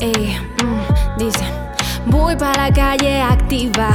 Ey, 0.00 0.36
mm, 0.62 1.18
dice. 1.18 1.44
Voy 2.06 2.36
para 2.36 2.68
la 2.68 2.72
calle 2.72 3.20
activa, 3.20 3.94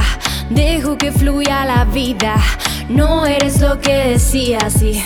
dejo 0.50 0.96
que 0.96 1.10
fluya 1.10 1.64
la 1.64 1.84
vida. 1.84 2.36
No 2.88 3.26
eres 3.26 3.60
lo 3.60 3.80
que 3.80 3.92
decías, 3.92 4.80
y 4.82 5.02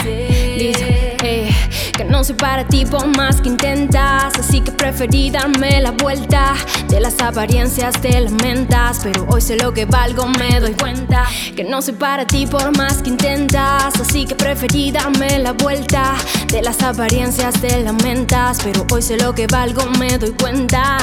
dice 0.58 1.16
eh, 1.22 1.50
que 1.98 2.04
no 2.04 2.22
soy 2.22 2.36
para 2.36 2.64
ti 2.64 2.86
por 2.86 3.08
más 3.16 3.40
que 3.40 3.48
intentas. 3.48 4.32
Así 4.38 4.60
que 4.60 4.70
preferí 4.70 5.30
darme 5.30 5.82
la 5.82 5.90
vuelta. 5.90 6.54
De 6.88 7.00
las 7.00 7.20
apariencias 7.20 8.00
te 8.00 8.20
lamentas, 8.20 9.00
pero 9.02 9.26
hoy 9.28 9.40
sé 9.40 9.56
lo 9.56 9.74
que 9.74 9.84
valgo, 9.84 10.28
me 10.28 10.60
doy 10.60 10.74
cuenta. 10.74 11.24
Que 11.56 11.64
no 11.64 11.82
soy 11.82 11.94
para 11.94 12.24
ti 12.24 12.46
por 12.46 12.76
más 12.76 13.02
que 13.02 13.10
intentas. 13.10 14.00
Así 14.00 14.26
que 14.26 14.36
preferí 14.36 14.92
darme 14.92 15.40
la 15.40 15.52
vuelta. 15.54 16.14
De 16.52 16.62
las 16.62 16.80
apariencias 16.82 17.60
te 17.60 17.82
lamentas, 17.82 18.60
pero 18.62 18.86
hoy 18.92 19.02
sé 19.02 19.16
lo 19.16 19.34
que 19.34 19.48
valgo, 19.48 19.82
me 19.98 20.18
doy 20.18 20.34
cuenta. 20.40 20.98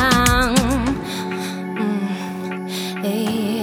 Mm, 1.76 2.68
eh, 3.04 3.55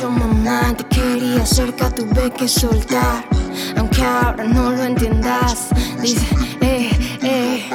gacho 0.00 0.10
mamá, 0.10 0.74
te 0.74 0.84
quería 0.84 1.44
cerca, 1.44 1.90
tuve 1.90 2.30
que 2.30 2.48
soltar. 2.48 3.22
Aunque 3.76 4.02
ahora 4.02 4.44
no 4.44 4.70
lo 4.70 4.82
entiendas, 4.82 5.68
dice, 6.00 6.26
eh, 6.62 6.90
eh. 7.22 7.70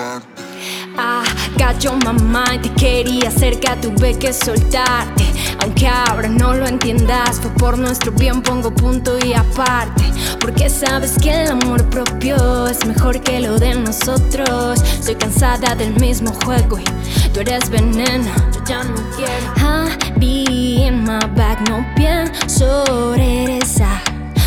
Ah, 0.97 1.23
gacho 1.55 1.95
mamá, 2.03 2.45
te 2.63 2.71
quería 2.73 3.29
cerca, 3.29 3.79
tuve 3.79 4.17
que 4.17 4.33
soltarte. 4.33 5.25
Aunque 5.61 5.87
ahora 5.87 6.27
no 6.27 6.55
lo 6.55 6.65
entiendas, 6.65 7.39
fue 7.39 7.51
por 7.51 7.77
nuestro 7.77 8.11
bien, 8.11 8.41
pongo 8.41 8.73
punto 8.73 9.19
y 9.23 9.33
aparte. 9.33 10.04
Porque 10.39 10.69
sabes 10.69 11.17
que 11.21 11.43
el 11.43 11.51
amor 11.51 11.89
propio 11.89 12.67
es 12.67 12.85
mejor 12.85 13.21
que 13.21 13.39
lo 13.39 13.57
de 13.57 13.75
nosotros. 13.75 14.81
Estoy 14.99 15.15
cansada 15.15 15.75
del 15.75 15.93
mismo 15.99 16.31
juego 16.43 16.79
y 16.79 16.83
tú 17.29 17.39
eres 17.41 17.69
veneno, 17.69 18.29
yo 18.53 18.63
ya 18.67 18.83
no 18.83 18.95
quiero. 19.15 19.53
Ah, 19.57 19.87
be 20.17 20.85
in 20.87 21.03
my 21.03 21.19
bag, 21.35 21.57
no 21.69 21.85
pienso 21.95 23.13
regresar. 23.15 24.01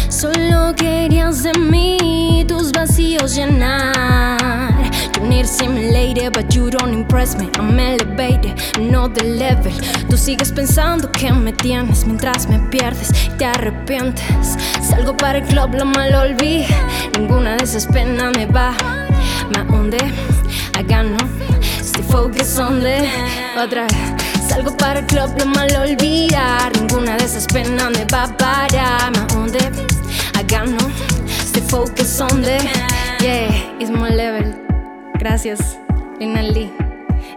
Solo 0.08 0.74
querías 0.74 1.42
de 1.42 1.52
mí 1.54 2.44
tus 2.48 2.72
vacíos 2.72 3.34
llenar. 3.34 4.90
You 5.18 5.26
need 5.26 5.46
simulated, 5.46 6.32
but 6.32 6.54
you 6.54 6.70
don't 6.70 6.94
impress 6.94 7.36
me. 7.36 7.50
I'm 7.54 7.76
elevated, 7.76 8.54
no 8.78 9.08
the 9.08 9.24
level. 9.24 9.72
Tú 10.08 10.16
sigues 10.16 10.52
pensando 10.52 11.10
que 11.10 11.32
me 11.32 11.52
tienes 11.52 12.06
mientras 12.06 12.48
me 12.48 12.60
pierdes 12.70 13.10
y 13.26 13.30
te 13.30 13.46
arrepientes. 13.46 14.56
Salgo 14.80 15.16
para 15.16 15.38
el 15.38 15.44
club, 15.44 15.74
lo 15.74 15.86
mal 15.86 16.14
olvidé. 16.14 16.68
Ninguna 17.18 17.56
de 17.56 17.64
esas 17.64 17.86
penas 17.86 18.32
me 18.36 18.46
va. 18.46 18.76
Me 19.50 19.62
hunde, 19.62 19.98
got 20.86 21.04
no. 21.04 21.18
Stay 21.80 22.04
focused 22.04 22.60
on 22.60 22.80
the 22.80 23.08
otra 23.60 23.88
vez. 23.88 24.48
Salgo 24.48 24.76
para 24.76 25.00
el 25.00 25.06
club, 25.06 25.36
lo 25.36 25.46
mal 25.46 25.74
olvidar. 25.78 26.70
Ninguna 26.76 27.16
de 27.16 27.24
esas 27.24 27.46
penas 27.46 27.90
me 27.90 28.04
va 28.04 28.22
a 28.22 28.36
parar. 28.36 29.10
Me 29.10 29.34
hunde, 29.34 29.58
got 30.48 30.68
no. 30.68 30.92
Stay 31.26 31.62
focused 31.62 32.20
on 32.20 32.40
the 32.40 32.56
yeah, 33.20 33.50
it's 33.80 33.90
my 33.90 34.10
level. 34.10 34.67
Gracias, 35.18 35.76
Lina 36.20 36.42
Lee. 36.42 36.72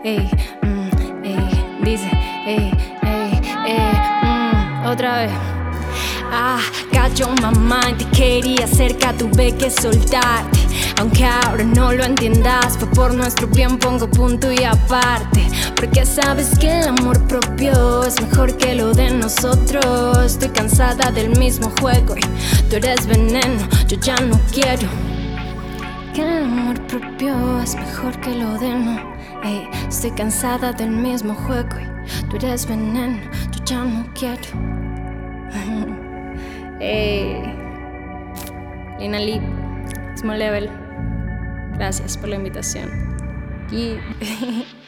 Ey, 0.03 0.29
mm, 0.61 1.25
ey, 1.25 1.79
dice, 1.83 2.11
ey, 2.45 2.71
ey, 3.01 3.41
ey, 3.65 3.93
mm, 4.23 4.85
otra 4.85 5.23
vez. 5.23 5.31
Ah, 6.31 6.59
gacho 6.91 7.27
mamá, 7.41 7.81
te 7.97 8.05
quería 8.15 8.67
cerca, 8.67 9.13
tuve 9.13 9.55
que 9.55 9.71
soltarte. 9.71 10.59
Aunque 10.99 11.25
ahora 11.25 11.63
no 11.63 11.91
lo 11.91 12.03
entiendas, 12.03 12.77
fue 12.77 12.87
por 12.91 13.15
nuestro 13.15 13.47
bien, 13.47 13.79
pongo 13.79 14.07
punto 14.07 14.51
y 14.51 14.63
aparte. 14.63 15.49
Porque 15.75 16.05
sabes 16.05 16.57
que 16.59 16.81
el 16.81 16.87
amor 16.87 17.19
propio 17.27 18.03
es 18.03 18.21
mejor 18.21 18.55
que 18.57 18.75
lo 18.75 18.93
de 18.93 19.09
nosotros. 19.09 20.17
Estoy 20.23 20.49
cansada 20.49 21.09
del 21.11 21.35
mismo 21.39 21.71
juego 21.81 22.15
y 22.15 22.21
tú 22.69 22.75
eres 22.75 23.07
veneno, 23.07 23.67
yo 23.87 23.97
ya 23.97 24.15
no 24.17 24.39
quiero. 24.53 24.87
Que 26.13 26.23
el 26.23 26.43
amor 26.43 26.79
propio 26.87 27.61
es 27.61 27.75
mejor 27.75 28.19
que 28.19 28.35
lo 28.35 28.57
de 28.57 28.75
no. 28.75 29.11
Estoy 29.87 30.11
cansada 30.11 30.73
del 30.73 30.89
mismo 30.89 31.33
juego 31.33 31.79
y 31.79 32.29
tú 32.29 32.35
eres 32.35 32.67
veneno, 32.67 33.17
yo 33.51 33.63
ya 33.65 33.83
no 33.83 34.05
quiero. 34.13 34.41
Ey, 36.79 37.41
Lina 38.99 39.19
Lee, 39.19 39.41
Small 40.15 40.39
Level, 40.39 40.69
gracias 41.75 42.17
por 42.17 42.29
la 42.29 42.35
invitación. 42.35 42.89
Y 43.71 43.95